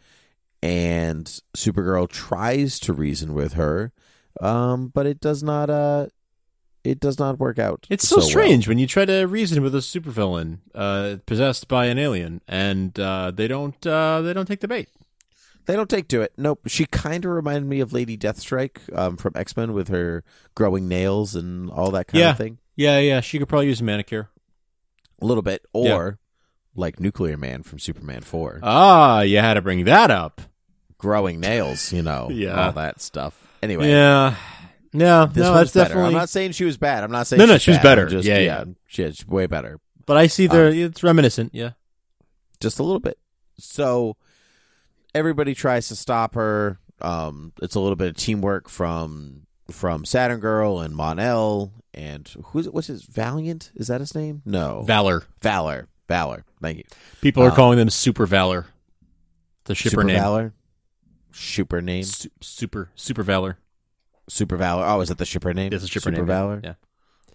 [0.62, 3.92] and Supergirl tries to reason with her,
[4.40, 5.70] um, but it does not.
[5.70, 6.08] Uh,
[6.84, 7.86] it does not work out.
[7.90, 8.26] It's so, well.
[8.26, 12.98] strange when you try to reason with a supervillain uh, possessed by an alien, and
[13.00, 14.90] uh, they don't uh, they don't take the bait.
[15.68, 16.34] They don't take to it.
[16.38, 16.62] Nope.
[16.68, 20.24] She kind of reminded me of Lady Deathstrike um, from X Men with her
[20.56, 22.32] growing nails and all that kind Yeah.
[22.32, 22.58] of thing.
[22.76, 24.30] Yeah, yeah, she could probably use a manicure.
[25.22, 26.12] A little bit, or Yeah.
[26.76, 30.42] like Nuclear Man from Superman Four, Ah, you had to bring that up.
[30.98, 31.94] growing nails.
[31.94, 32.66] You know, Yeah.
[32.66, 33.48] all that stuff.
[33.62, 34.36] Anyway, Yeah,
[34.94, 35.88] no, this no, one's that's better.
[35.90, 36.08] definitely.
[36.08, 37.04] I'm not saying she was bad.
[37.04, 38.08] I'm not saying No, no, she's she was better.
[38.08, 38.66] Just, Yeah, yeah.
[38.88, 39.80] she's way better.
[40.06, 40.68] but I see there.
[40.70, 41.52] it's reminiscent.
[41.54, 41.72] Yeah.
[42.60, 43.18] just a little bit.
[43.58, 44.18] So
[45.16, 46.80] everybody tries to stop her.
[47.02, 52.68] Um, it's a little bit of teamwork from from Saturn Girl and Mon-El and who's
[52.68, 53.72] it what's his Valiant?
[53.76, 54.42] Is that his name?
[54.46, 55.24] No, Valor.
[55.42, 55.88] Valor.
[56.08, 56.44] Valor.
[56.62, 56.84] Thank you.
[57.22, 58.66] People are Um, calling them Super Valor.
[59.66, 60.18] The shipper Super name.
[60.18, 60.54] Valor.
[61.32, 62.04] Super name.
[62.04, 63.58] Su- super Super Valor.
[64.32, 64.86] Super Valor.
[64.86, 65.74] Oh, is that the shipper name?
[65.74, 66.26] It's a shipper Super name.
[66.26, 66.62] Valor.
[66.64, 66.74] Yeah.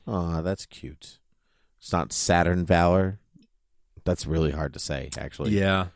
[0.06, 1.18] Oh, that's cute.
[1.78, 3.18] It's not Saturn Valor.
[4.04, 5.10] That's really hard to say.
[5.18, 5.88] Actually, Yeah.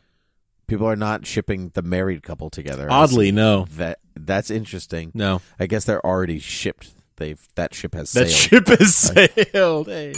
[0.66, 2.86] people are not shipping the married couple together.
[2.90, 5.10] Oddly, no, that that's interesting.
[5.14, 5.40] no.
[5.58, 6.90] I guess they're already shipped.
[7.16, 8.66] They've that ship has That sailed.
[8.66, 8.94] ship has
[9.54, 9.86] sailed.
[9.86, 10.12] Hey.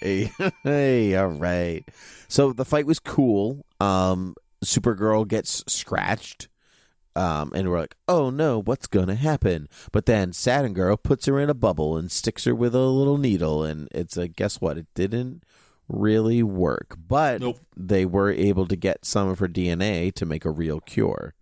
[0.00, 0.30] hey,
[0.64, 1.84] hey, all right.
[2.26, 3.64] So the fight was cool.
[3.78, 4.34] Um,
[4.64, 6.48] Supergirl gets scratched.
[7.14, 9.68] Um, and we're like, oh no, what's gonna happen?
[9.92, 13.18] But then Saturn Girl puts her in a bubble and sticks her with a little
[13.18, 14.78] needle, and it's a guess what?
[14.78, 15.42] It didn't
[15.88, 17.58] really work, but Nope.
[17.76, 21.34] they were able to get some of her DNA to make a real cure.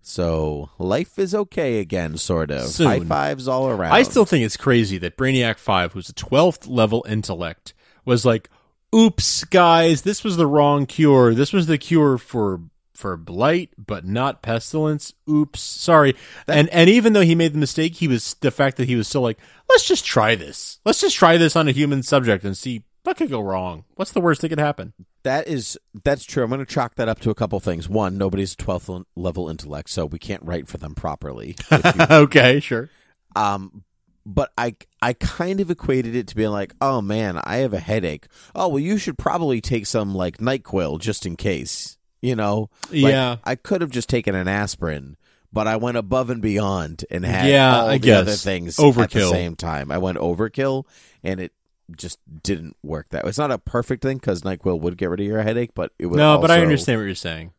[0.00, 2.68] So life is okay again, sort of.
[2.68, 2.86] Soon.
[2.86, 3.92] High fives all around.
[3.92, 8.48] I still think it's crazy that Brainiac 5, who's a 12th level intellect, was like,
[8.94, 11.34] oops, guys, this was the wrong cure.
[11.34, 12.60] This was the cure for
[12.98, 15.14] for blight, but not pestilence.
[15.30, 16.16] Oops, sorry.
[16.48, 19.06] and and even though he made the mistake, he was the fact that he was
[19.06, 19.38] still like,
[19.70, 20.80] let's just try this.
[20.84, 23.84] Let's just try this on a human subject and see what could go wrong.
[23.94, 24.92] What's the worst that could happen?
[25.22, 26.42] That is that's true.
[26.42, 27.88] I'm going to chalk that up to a couple things.
[27.88, 31.54] One, nobody's 12th level intellect, so we can't write for them properly.
[31.70, 31.78] You-
[32.10, 32.90] okay, sure.
[33.36, 33.84] um,
[34.26, 37.78] but I I kind of equated it to being like, oh man, I have a
[37.78, 38.26] headache.
[38.54, 41.96] Oh well, you should probably take some like Nyquil just in case.
[42.20, 43.36] You know, Like, Yeah.
[43.44, 45.16] I could have just taken an aspirin,
[45.52, 48.18] but I went above and beyond and had Yeah, all I the guess.
[48.18, 49.02] other things overkill.
[49.04, 49.90] at the same time.
[49.92, 50.84] I went overkill,
[51.22, 51.52] and it
[51.96, 53.28] just didn't work that way.
[53.28, 56.06] It's not a perfect thing because Nyquil would get rid of your headache, but it
[56.06, 57.52] would No, but I understand what you're saying.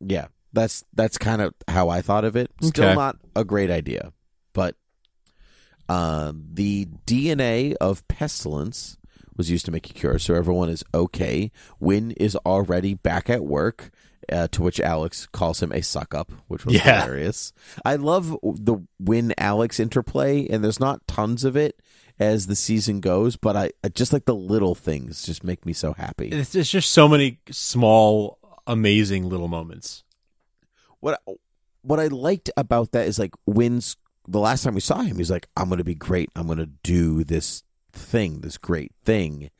[0.00, 2.50] yeah, that's that's kind of how I thought of it.
[2.62, 2.94] Still Okay.
[2.94, 4.12] not a great idea,
[4.54, 4.76] but
[5.88, 8.96] um, the DNA of pestilence
[9.36, 11.50] was used to make a cure, so everyone is okay.
[11.80, 13.90] Winn is already back at work.
[14.32, 17.02] Uh, to which Alex calls him a suck up, which was Yeah.
[17.04, 17.52] hilarious.
[17.84, 21.80] I love the Win Alex interplay, and there's not tons of it
[22.18, 25.72] as the season goes, but I, I just like the little things just make me
[25.72, 26.30] so happy.
[26.30, 30.02] It's, it's just so many small, amazing little moments.
[30.98, 31.22] what
[31.82, 35.30] what I liked about that is like Winn's the last time we saw him, he's
[35.30, 36.30] like, I'm gonna be great.
[36.34, 37.62] I'm gonna do this
[37.96, 39.50] thing, this great thing.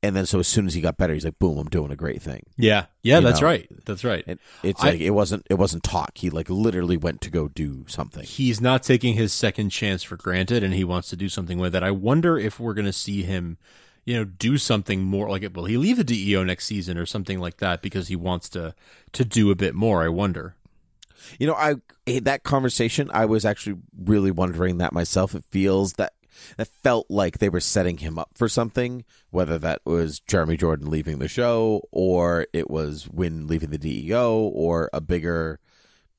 [0.00, 1.96] And then so as soon as he got better, he's like, boom, I'm doing a
[1.96, 2.44] great thing.
[2.56, 3.48] Yeah, yeah, You that's know.
[3.48, 3.68] right.
[3.84, 4.22] That's right.
[4.28, 6.12] And it's I- like it wasn't it wasn't talk.
[6.18, 8.22] He like literally went to go do something.
[8.22, 11.74] He's not taking his second chance for granted, and he wants to do something with
[11.74, 11.82] it.
[11.82, 13.58] I wonder if we're going to see him,
[14.04, 15.52] you know, do something more like it.
[15.54, 18.76] Will he leave the DEO next season or something like that because he wants to
[19.14, 20.04] to do a bit more?
[20.04, 20.54] I wonder.
[21.40, 21.74] You know, I
[22.06, 25.34] eh, that conversation, I was actually really wondering that myself.
[25.34, 26.12] It feels that
[26.56, 30.90] that felt like they were setting him up for something, whether that was Jeremy Jordan
[30.90, 35.60] leaving the show or it was Winn leaving the DEO or a bigger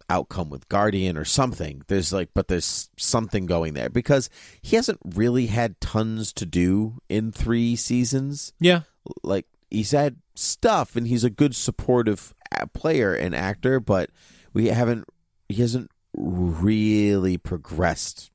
[0.09, 1.83] outcome with Guardian or something.
[1.87, 4.29] There's like, but there's something going there because
[4.61, 8.53] he hasn't really had tons to do in three seasons.
[8.59, 8.81] Yeah.
[9.23, 12.33] Like he's had stuff, and he's a good supportive
[12.73, 14.09] player and actor, but
[14.53, 15.05] we haven't.
[15.47, 18.31] He hasn't really progressed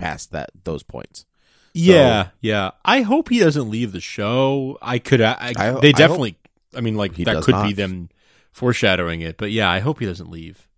[0.00, 1.26] past that those points.
[1.72, 2.72] Yeah, yeah.
[2.84, 4.76] I hope he doesn't leave the show.
[4.82, 5.20] I could.
[5.20, 6.36] I, I, I- they I definitely.
[6.74, 8.08] I, mean, like that could be them
[8.52, 9.36] foreshadowing it.
[9.36, 10.68] But yeah, I hope he doesn't leave.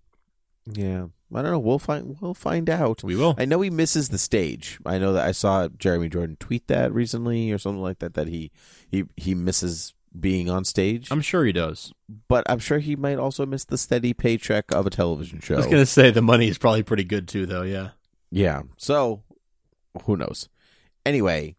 [0.71, 1.59] Yeah, I don't know.
[1.59, 2.17] We'll find.
[2.21, 3.03] We'll find out.
[3.03, 3.35] We will.
[3.39, 4.79] I know he misses the stage.
[4.87, 8.15] I know that I saw Jeremy Jordan tweet that recently or something like that.
[8.15, 8.51] That he
[8.91, 11.09] he he misses being on stage.
[11.11, 11.93] I'm sure he does.
[12.29, 15.55] but I'm sure he might also miss the steady paycheck of a television show.
[15.55, 17.63] I was gonna say the money is probably pretty good too, though.
[17.63, 17.91] Yeah.
[18.33, 18.63] Yeah.
[18.79, 19.23] So
[20.05, 20.49] who knows?
[21.05, 21.55] Anyway,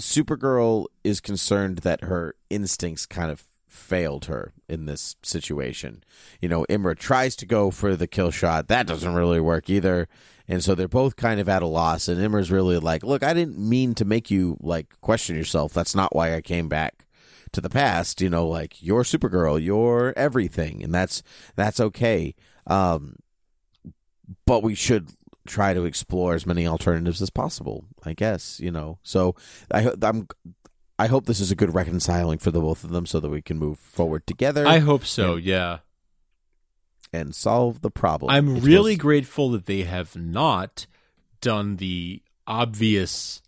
[0.00, 6.02] Supergirl is concerned that her instincts kind of failed her in this situation.
[6.40, 8.68] You know, Imra tries to go for the kill shot.
[8.68, 10.08] That doesn't really work either.
[10.48, 12.08] And so they're both kind of at a loss.
[12.08, 15.72] And Imra's really like, look, I didn't mean to make you like question yourself.
[15.72, 17.06] That's not why I came back
[17.52, 18.20] to the past.
[18.20, 21.22] You know, like you're Supergirl, you're everything, and that's
[21.54, 22.34] that's okay.
[22.66, 23.16] Um,
[24.46, 25.10] but we should
[25.46, 27.84] try to explore as many alternatives as possible.
[28.04, 28.98] I guess you know.
[29.02, 29.34] So
[29.72, 30.28] I I'm
[30.98, 33.42] I hope this is a good reconciling for the both of them, so that we
[33.42, 35.36] can move forward together I hope so.
[35.36, 35.78] Yeah.
[37.12, 38.30] and solve the problem.
[38.30, 40.86] I'm It's really supposed- grateful that they have not
[41.40, 43.42] done the obvious,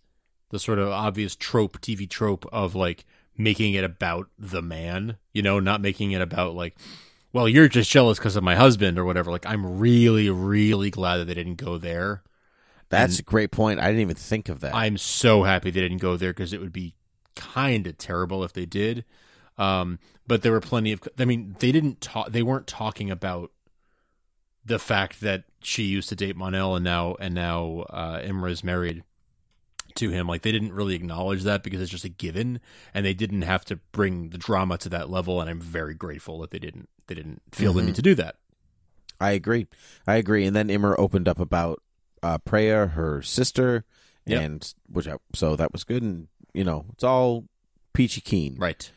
[0.50, 3.04] the sort of obvious trope, TV trope of like
[3.36, 6.76] making it about the man, you know, not making it about like,
[7.32, 9.30] well, you're just jealous because of my husband or whatever.
[9.30, 12.22] Like, I'm really, really glad that they didn't go there.
[12.90, 13.80] That's a great point.
[13.80, 14.74] I didn't even think of that.
[14.74, 16.94] I'm so happy they didn't go there because it would be
[17.34, 19.04] kind of terrible if they did.
[19.58, 21.02] Um, but there were plenty of.
[21.18, 22.30] I mean, they didn't talk.
[22.30, 23.50] They weren't talking about
[24.64, 29.02] the fact that she used to date Mon-El and now and now uh, Imra's married
[29.96, 30.26] to him.
[30.26, 32.60] Like they didn't really acknowledge that because it's just a given,
[32.94, 35.40] and they didn't have to bring the drama to that level.
[35.40, 36.88] And I'm very grateful that they didn't.
[37.09, 37.86] They didn't feel the Mhm.
[37.86, 38.36] need to do that.
[39.20, 39.66] I agree.
[40.06, 40.46] I agree.
[40.46, 41.82] And then Imra opened up about
[42.22, 43.84] uh, Preya, her sister,
[44.26, 44.42] Yep.
[44.42, 46.02] and which I, so that was good.
[46.02, 47.44] And you know, it's all
[47.92, 48.56] peachy keen.
[48.59, 48.90] Right.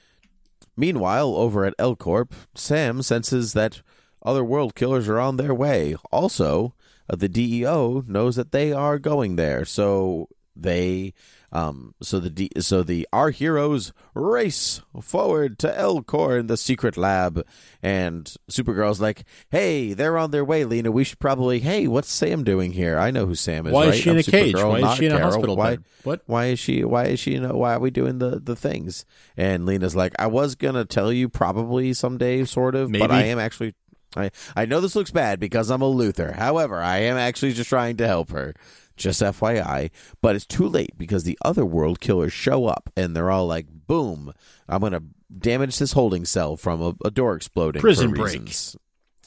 [0.77, 3.81] Meanwhile, over at L Corp, Sam senses that
[4.23, 5.95] other world killers are on their way.
[6.11, 6.73] Also,
[7.09, 11.13] uh, the DEO knows that they are going there, so they,
[11.51, 16.95] um, so the D, so the our heroes race forward to L-Corp in the secret
[16.97, 17.45] lab,
[17.83, 20.91] and Supergirl's like, "Hey, they're on their way, Lena.
[20.91, 21.59] We should probably.
[21.59, 22.97] Hey, what's Sam doing here?
[22.97, 23.73] I know who Sam is.
[23.73, 23.93] Why right?
[23.93, 24.55] is she in I'm a cage?
[24.55, 25.31] Supergirl, Why is she in a Carol.
[25.31, 25.69] hospital Why?
[25.75, 25.83] bed?
[26.03, 26.21] What?
[26.25, 29.05] why is she why is she you know why are we doing the the things
[29.37, 33.37] and lena's like i was gonna tell you probably someday sort of but i am
[33.37, 33.75] actually
[34.15, 37.69] i i know this looks bad because i'm a Luthor however i am actually just
[37.69, 38.55] trying to help her
[38.97, 39.89] just fyi
[40.21, 43.65] but it's too late because the other world killers show up and they're all like
[43.87, 44.33] boom
[44.69, 45.01] i'm gonna
[45.37, 48.25] damage this holding cell from a, a door exploding Prison break.
[48.25, 48.75] reasons.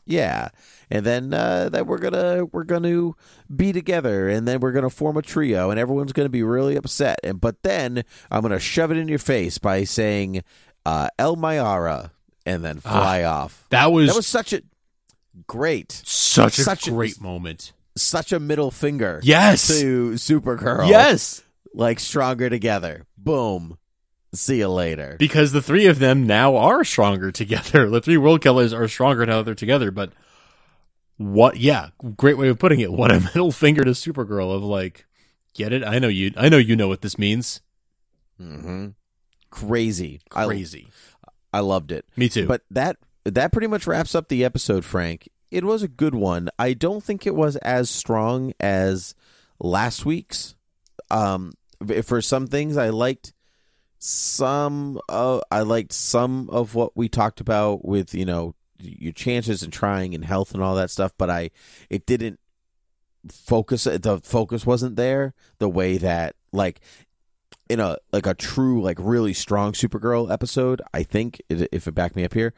[0.06, 0.50] Yeah,
[0.90, 3.12] and then uh, that we're gonna we're gonna
[3.56, 7.18] be together, and then we're gonna form a trio, and everyone's gonna be really upset.
[7.24, 10.42] And but then I'm gonna shove it in your face by saying
[10.84, 12.10] uh, El Mayarah,
[12.44, 13.64] and then fly off.
[13.70, 14.60] That was, That was such a
[15.46, 17.72] great, such a such a- great moment.
[17.96, 19.20] Such a middle finger.
[19.22, 19.68] Yes.
[19.68, 20.88] to Supergirl.
[20.88, 21.42] Yes.
[21.74, 23.06] like stronger together.
[23.16, 23.78] Boom.
[24.32, 25.14] See you later.
[25.18, 27.88] because the three of them now are stronger together.
[27.90, 29.90] The three world killers are stronger now that they're together.
[29.92, 30.12] But
[31.16, 31.56] what?
[31.58, 32.92] Yeah, great way of putting it.
[32.92, 35.06] What a middle finger to Supergirl of like,
[35.54, 35.84] get it?
[35.84, 36.32] I know you.
[36.36, 37.60] I know you know what this means.
[38.38, 38.88] hmm
[39.50, 40.20] Crazy.
[40.32, 40.88] I- Crazy.
[41.52, 42.04] I loved it.
[42.16, 42.48] Me too.
[42.48, 45.28] But that that pretty much wraps up the episode, Frank.
[45.54, 46.48] It was a good one.
[46.58, 49.14] I don't think it was as strong as
[49.60, 50.56] last week's.
[51.12, 51.52] Um,
[52.02, 53.32] for some things, I liked
[54.00, 54.98] some.
[55.08, 59.72] Uh, I liked some of what we talked about with you know your chances and
[59.72, 61.12] trying and health and all that stuff.
[61.16, 61.52] But I,
[61.88, 62.40] it didn't
[63.30, 63.84] focus.
[63.84, 66.80] The focus wasn't there the way that like
[67.68, 72.16] in a like a true like really strong Supergirl episode, I think if it back
[72.16, 72.54] me up here,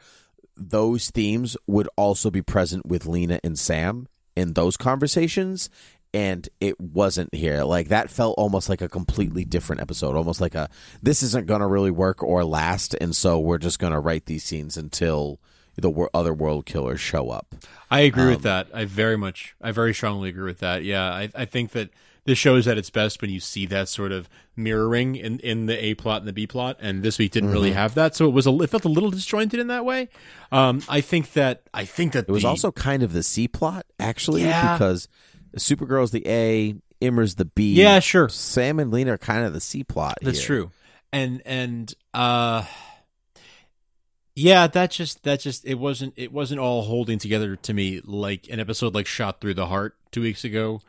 [0.57, 5.69] those themes would also be present with Lena and Sam in those conversations
[6.13, 7.63] and it wasn't here.
[7.63, 10.69] Like that felt almost like a completely different episode, almost like a
[11.01, 14.25] this isn't going to really work or last and so we're just going to write
[14.25, 15.39] these scenes until
[15.75, 17.53] the other world killers show up.
[17.91, 18.67] I agree Um, with that.
[18.73, 20.83] I very much, I very strongly agree with that.
[20.83, 21.89] Yeah, I, I think that
[22.27, 25.65] this show is at its best when you see that sort of mirroring in, in
[25.65, 27.53] the A plot and the B plot, and this week didn't Mm-hmm.
[27.57, 30.09] really have that, so it was a it felt a little disjointed in that way.
[30.51, 33.47] Um, I think that I think that It was the- also kind of the C
[33.47, 34.77] plot, actually, Yeah.
[34.77, 35.07] because
[35.55, 37.73] Supergirl's the A, Imra's the B.
[37.73, 38.27] Yeah, sure.
[38.29, 40.17] Sam and Lena are kind of the C plot.
[40.21, 40.45] That's here.
[40.47, 40.71] true.
[41.13, 42.65] And and uh
[44.35, 48.47] yeah, that just that just it wasn't it wasn't all holding together to me like
[48.49, 50.81] an episode like Schott Through the Heart 2 weeks ago.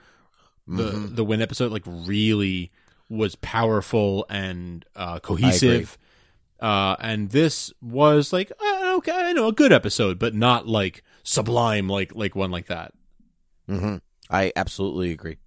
[0.68, 1.14] The Mm-hmm.
[1.14, 2.70] the Win episode like really
[3.08, 5.96] was powerful and uh cohesive.
[6.60, 11.02] Uh and this was like uh, okay, I know a good episode, but not like
[11.22, 12.92] sublime like like one like that.
[13.68, 13.96] hmm
[14.30, 15.38] I absolutely agree.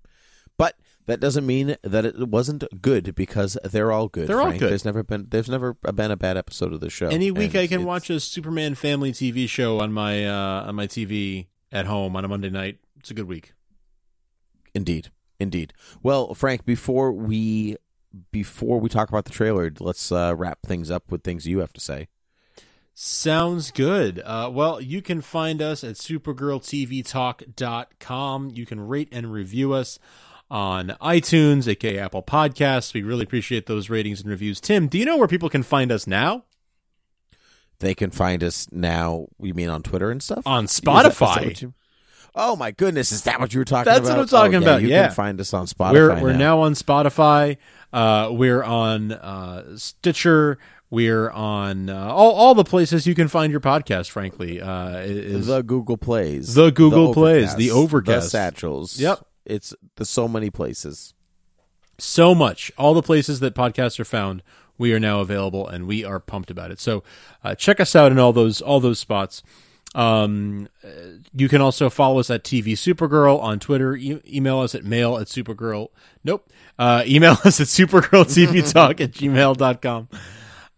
[0.58, 4.28] But that doesn't mean that it wasn't good because they're all good.
[4.28, 4.62] They're all good.
[4.72, 7.10] There's never been there's never been a bad episode of the show.
[7.10, 10.76] Any week I can it's- watch a Superman family TV show on my uh on
[10.76, 12.80] my TV at home on a Monday night.
[13.00, 13.54] It's a good week.
[14.74, 15.74] Indeed, indeed.
[16.02, 17.76] Well, Frank, before we
[18.32, 21.74] before we talk about the trailer, let's uh, wrap things up with things you have
[21.74, 22.08] to say.
[22.94, 24.22] Sounds good.
[24.24, 28.52] Uh, well, you can find us at supergirltvtalk.com.
[28.54, 29.98] You can rate and review us
[30.50, 32.94] on iTunes, aka Apple Podcasts.
[32.94, 34.60] We really appreciate those ratings and reviews.
[34.60, 36.44] Tim, do you know where people can find us now?
[37.80, 39.28] They can find us now.
[39.40, 40.46] You mean on Twitter and stuff?
[40.46, 41.62] On Is that- is that Spotify.
[41.62, 41.74] you-
[42.36, 43.12] oh my goodness!
[43.12, 44.18] Is that what you were talking That's about?
[44.18, 45.08] That's what I'm talking Oh, about, You yeah.
[45.08, 45.94] can find us on Spotify.
[45.94, 46.38] we're we're now.
[46.38, 47.58] now on Spotify.
[47.94, 50.58] Uh, we're on uh, Stitcher.
[50.90, 54.10] We're on uh, all all the places you can find your podcast.
[54.10, 58.26] Frankly, uh, is the Google Plays, The Google Plays, the Overcast, Overcast.
[58.26, 59.00] the Satchels.
[59.00, 59.26] Yep.
[59.46, 61.14] it's the so many places.
[61.98, 62.72] so much.
[62.78, 64.44] All the places that podcasts are found,
[64.78, 66.80] we are now available, and we are pumped about it.
[66.80, 67.04] So
[67.44, 69.44] uh, check us out in all those all those spots.
[69.94, 70.70] Um,
[71.34, 73.96] you can also follow us at TV Supergirl on Twitter.
[73.96, 75.89] E- email us at mail at supergirl.
[76.24, 76.50] Nope.
[76.80, 80.08] Uh, email us at supergirltvtalk at gmail.com.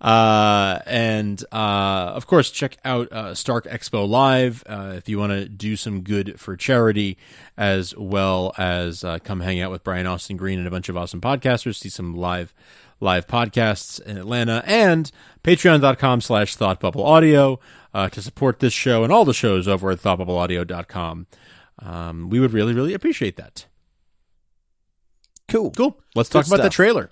[0.02, 5.32] Uh, and, uh, of course, check out, uh, Stark Expo Live, uh, if you want
[5.32, 7.18] to do some good for charity,
[7.56, 10.98] as well as, uh, come hang out with Brian Austin Green and a bunch of
[10.98, 12.54] awesome podcasters, see some live,
[13.00, 15.12] live podcasts in Atlanta, and
[15.44, 17.60] patreon.com slash Thought thoughtbubbleaudio,
[17.94, 21.28] uh, to support this show and all the shows over at thoughtbubbleaudio.com.
[21.80, 23.66] Um, we would really, really appreciate that.
[25.48, 25.72] Cool.
[25.72, 26.00] Cool.
[26.16, 27.12] Let's talk Good about the trailer.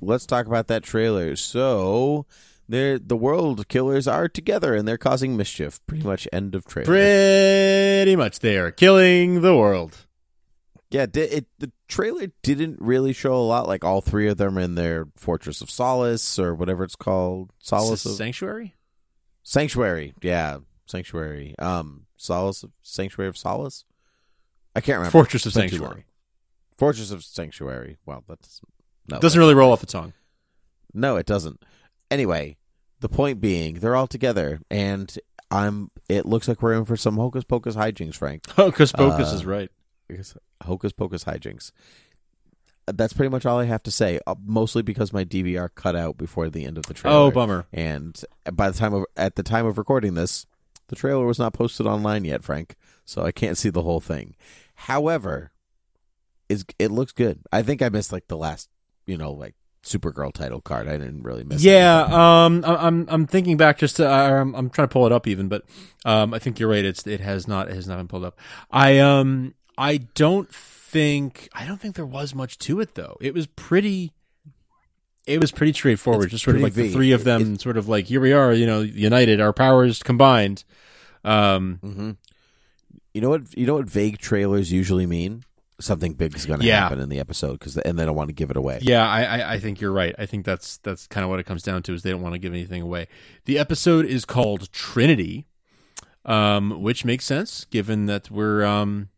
[0.00, 1.36] Let's talk about that trailer.
[1.36, 2.26] So,
[2.68, 5.80] they're, the world killers are together and they're causing mischief.
[5.86, 6.86] Pretty much end of trailer.
[6.86, 10.06] Pretty much, they are killing the world.
[10.90, 13.66] Yeah, di- it, the trailer didn't really show a lot.
[13.66, 17.50] Like all three of them in their Fortress of Solace or whatever it's called.
[17.58, 18.74] Solace of Sanctuary?
[19.42, 20.14] Sanctuary.
[20.22, 21.54] Yeah, Sanctuary.
[21.58, 23.84] Um, Solace of Sanctuary of Solace.
[24.76, 25.12] I can't remember.
[25.12, 26.04] Fortress of It's been too Sanctuary.
[26.76, 27.96] Fortress of Sanctuary.
[28.06, 28.60] Well, that's
[29.08, 30.12] no, Doesn't really roll off the tongue.
[30.92, 31.62] No, it doesn't.
[32.10, 32.56] Anyway,
[33.00, 35.18] the point being, they're all together, and
[35.50, 35.90] I'm.
[36.08, 38.48] It looks like we're in for some hocus pocus hijinks, Frank.
[38.50, 39.70] Hocus Pocus Uh, is right.
[40.64, 41.72] Hocus pocus hijinks.
[42.86, 44.18] That's pretty much all I have to say.
[44.26, 47.16] Uh, mostly because my DVR cut out before the end of the trailer.
[47.16, 47.66] Oh, bummer.
[47.72, 48.18] And
[48.52, 50.46] by the time of at the time of recording this,
[50.88, 52.76] the trailer was not posted online yet, Frank.
[53.04, 54.36] So I can't see the whole thing.
[54.74, 55.52] However,
[56.48, 57.40] is it looks good.
[57.52, 58.70] I think I missed like the last,
[59.06, 59.54] you know, like
[59.84, 60.88] Supergirl title card.
[60.88, 61.62] I didn't really miss.
[61.62, 62.18] Yeah, anything.
[62.18, 65.48] um, I'm I'm thinking back just to I'm, I'm trying to pull it up even,
[65.48, 65.64] but
[66.04, 66.84] um, I think you're right.
[66.84, 68.38] It's it has not it has not been pulled up.
[68.70, 73.16] I um I don't think I don't think there was much to it though.
[73.20, 74.12] It was pretty.
[75.26, 76.24] It was pretty straightforward.
[76.24, 78.52] It's just sort of like the three of them, sort of like here we are,
[78.52, 80.64] you know, united, our powers combined.
[81.22, 82.10] Um, hmm
[83.12, 83.56] You know what?
[83.56, 85.44] You know what vague trailers usually mean.
[85.80, 86.80] Something big is going to Yeah.
[86.80, 88.78] happen in the episode because and they don't want to give it away.
[88.80, 90.14] Yeah, I, I, I think you're right.
[90.18, 92.32] I think that's that's kind of what it comes down to is they don't want
[92.32, 93.06] to give anything away.
[93.44, 95.46] The episode is called Trinity,
[96.24, 99.10] um, which makes sense given that we're um,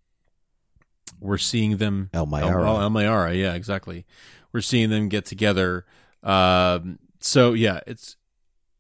[1.20, 2.10] we're seeing them.
[2.12, 2.66] El Mayarah.
[2.66, 4.06] El, El Mayarah, yeah, exactly.
[4.52, 5.84] We're seeing them get together.
[6.22, 8.16] Um, so yeah, it's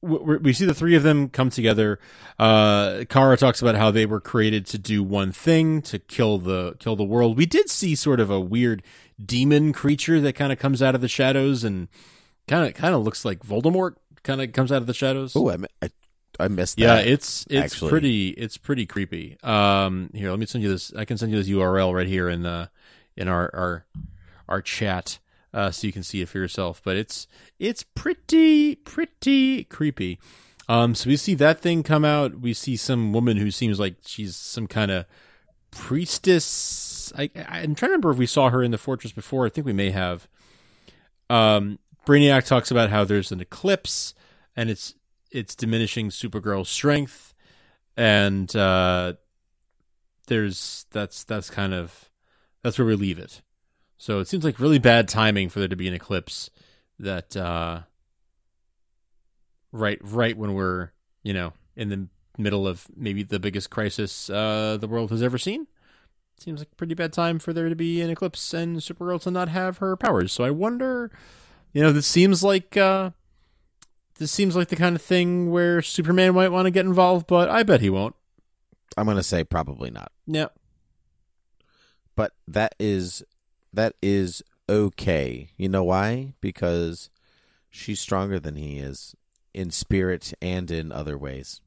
[0.02, 1.98] we we see the three of them come together.
[2.38, 6.74] Uh, Kara talks about how they were created to do one thing to kill the
[6.78, 7.36] kill the world.
[7.36, 8.82] We did see sort of a weird
[9.24, 11.88] demon creature that kind of comes out of the shadows and
[12.48, 13.96] kind of kind of looks like Voldemort.
[14.22, 15.34] Kind of comes out of the shadows.
[15.34, 15.90] Oh, I, I,
[16.40, 16.82] I missed that.
[16.82, 17.90] Yeah, it's it's actually.
[17.90, 19.36] pretty it's pretty creepy.
[19.42, 20.92] Um, here, let me send you this.
[20.94, 22.70] I can send you this URL right here in the
[23.16, 23.86] in our our
[24.48, 25.18] our chat,
[25.54, 26.80] uh, so you can see it for yourself.
[26.84, 27.26] But it's
[27.58, 30.18] it's pretty pretty creepy.
[30.68, 32.40] Um, so we see that thing come out.
[32.40, 35.04] We see some woman who seems like she's some kind of
[35.72, 39.46] priestess I, I I'm trying to remember if we saw her in the fortress before.
[39.46, 40.28] I think we may have.
[41.28, 44.14] Um, Brainiac talks about how there's an eclipse
[44.56, 44.94] and it's
[45.30, 47.34] it's diminishing Supergirl's strength,
[47.96, 49.14] and uh,
[50.26, 52.10] there's that's that's kind of
[52.62, 53.42] that's where we leave it.
[53.98, 56.50] So it seems like really bad timing for there to be an eclipse
[56.98, 57.80] that uh,
[59.72, 60.90] right right when we're
[61.22, 62.08] you know in the
[62.38, 65.66] middle of maybe the biggest crisis uh, the world has ever seen.
[66.38, 69.30] Seems like a pretty bad time for there to be an eclipse and Supergirl to
[69.30, 70.32] not have her powers.
[70.32, 71.10] So I wonder,
[71.74, 73.10] you know, this seems like uh,
[74.20, 77.48] this seems like the kind of thing where Superman might want to get involved, but
[77.48, 78.14] I bet he won't.
[78.96, 80.12] I'm gonna say probably not.
[80.26, 80.48] Yeah,
[82.14, 83.24] but that is
[83.72, 85.48] that is okay.
[85.56, 86.34] You know why?
[86.40, 87.08] Because
[87.70, 89.14] she's stronger than he is
[89.54, 91.60] in spirit and in other ways.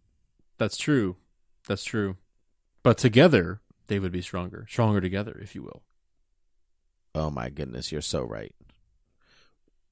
[0.57, 1.15] that's true.
[1.67, 2.17] That's true.
[2.83, 4.65] But together, they would be stronger.
[4.69, 5.81] Stronger together, if you will.
[7.15, 8.53] Oh my goodness, you're so right.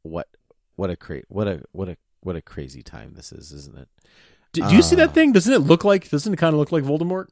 [0.03, 0.28] What
[0.76, 3.88] what a cra- what a what a what a crazy time this is, isn't it?
[4.53, 5.32] Do, do you see Uh, that thing?
[5.32, 6.09] Doesn't it look like?
[6.09, 7.28] Doesn't it kind of look like Voldemort?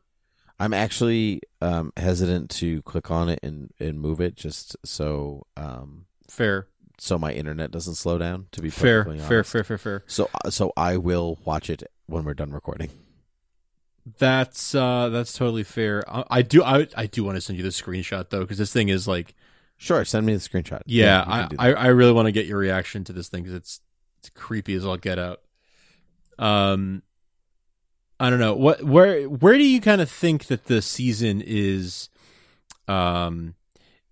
[0.60, 6.06] I'm actually um, hesitant to click on it and, and move it just so um,
[6.28, 6.68] Fair,
[6.98, 8.48] so my internet doesn't slow down.
[8.52, 10.04] To be fair, perfectly fair, fair, fair, fair.
[10.08, 12.90] So so I will watch it when we're done recording.
[14.18, 16.04] That's uh, that's totally fair.
[16.10, 18.74] I, I do, I, I do want to send you the screenshot though, because this
[18.74, 19.36] thing is like,
[19.78, 20.82] Sure, send me the screenshot.
[20.88, 21.70] yeah, can I.
[21.70, 23.82] I, I really want to get your reaction to this thing because it's
[24.20, 25.42] it's creepy as all get out.
[26.38, 27.04] Um,
[28.20, 32.10] I don't know what where where do you kind of think that the season is,
[32.88, 33.56] um,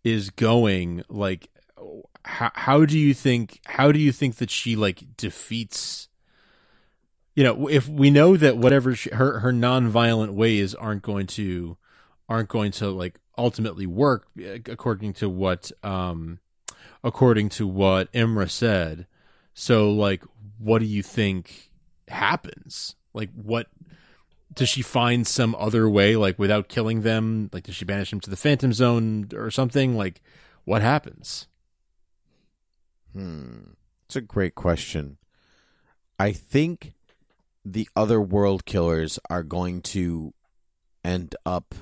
[0.03, 1.49] is going like.
[2.25, 6.09] How, how do you think how do you think that she like defeats
[7.35, 11.77] you know if we know that whatever she, her her non-violent ways aren't going to
[12.27, 16.39] aren't going to like ultimately work eh, according to what um
[17.01, 19.07] according to what Imra said
[19.59, 20.23] so like
[20.59, 21.71] what do you think
[22.07, 22.95] happens?
[23.11, 23.65] Like what
[24.53, 27.49] does she find some other way like without killing them?
[27.51, 29.97] Like does she banish them to the phantom zone or something?
[29.97, 30.21] Like
[30.63, 31.47] what happens?
[33.13, 33.71] Hmm.
[34.05, 35.17] It's a great question.
[36.19, 36.93] I think
[37.65, 40.35] the other world killers are going to
[41.03, 41.73] end up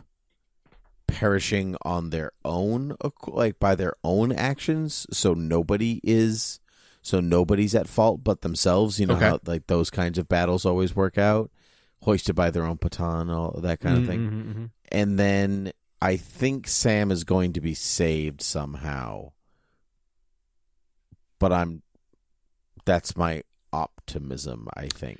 [1.07, 2.95] perishing on their own
[3.27, 5.05] like by their own actions.
[5.11, 6.61] So nobody is
[7.05, 9.25] so nobody's at fault but themselves you know Okay.
[9.29, 11.51] how like those kinds of battles always work out
[12.01, 14.69] hoisted by their own baton all that kind of thing Mhm, mhm, mhm.
[14.91, 19.31] and then I think Sam is going to be saved somehow.
[21.39, 21.81] But I'm
[22.85, 23.43] that's my
[23.73, 25.19] optimism, I think.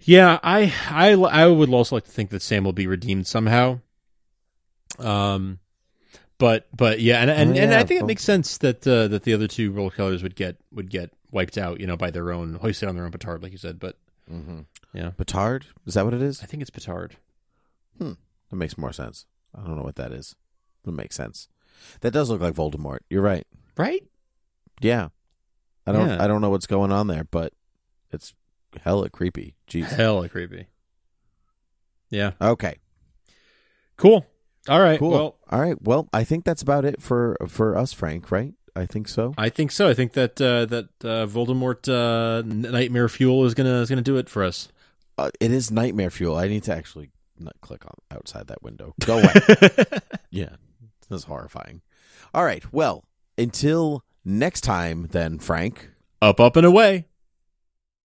[0.00, 3.80] Yeah, I, I, I would also like to think that Sam will be redeemed somehow.
[4.98, 5.60] Um,
[6.38, 9.22] but but yeah, and and, Oh, and I think it makes sense that uh, that
[9.24, 12.32] the other two world killers would get would get wiped out, you know, by their
[12.32, 13.78] own hoisted on their own petard, like you said.
[13.78, 13.96] But
[14.30, 14.60] Mm-hmm.
[14.94, 15.10] Yeah.
[15.10, 15.66] Petard?
[15.84, 16.42] Is that what it is?
[16.42, 17.16] I think it's petard.
[17.98, 18.12] Hmm,
[18.50, 19.26] that makes more sense.
[19.54, 20.36] I don't know what that is.
[20.86, 21.48] It makes sense.
[22.00, 22.98] That does look like Voldemort.
[23.10, 23.46] You're right.
[23.76, 24.04] Right?
[24.80, 25.08] Yeah.
[25.86, 26.22] I don't Yeah.
[26.22, 27.52] I don't know what's going on there, but
[28.12, 28.32] it's
[28.82, 29.56] hella creepy.
[29.68, 29.86] Jeez.
[29.88, 30.66] Hella creepy.
[32.08, 32.32] Yeah.
[32.40, 32.76] Okay.
[33.96, 34.24] Cool.
[34.68, 34.98] All right.
[34.98, 35.10] Cool.
[35.10, 35.80] Well, All right.
[35.82, 38.54] Well, I think that's about it for for us, Frank, right?
[38.74, 39.34] I think so.
[39.36, 39.88] I think so.
[39.88, 44.16] I think that uh, that uh, Voldemort uh, Nightmare Fuel is gonna is gonna do
[44.16, 44.68] it for us.
[45.18, 46.36] Uh, it is nightmare fuel.
[46.36, 48.94] I need to actually not click on outside that window.
[49.04, 49.32] Go away.
[50.30, 50.56] yeah,
[51.08, 51.82] that's horrifying.
[52.32, 52.64] All right.
[52.72, 53.04] Well,
[53.36, 55.90] until next time, then, Frank.
[56.22, 57.08] up, up, and away.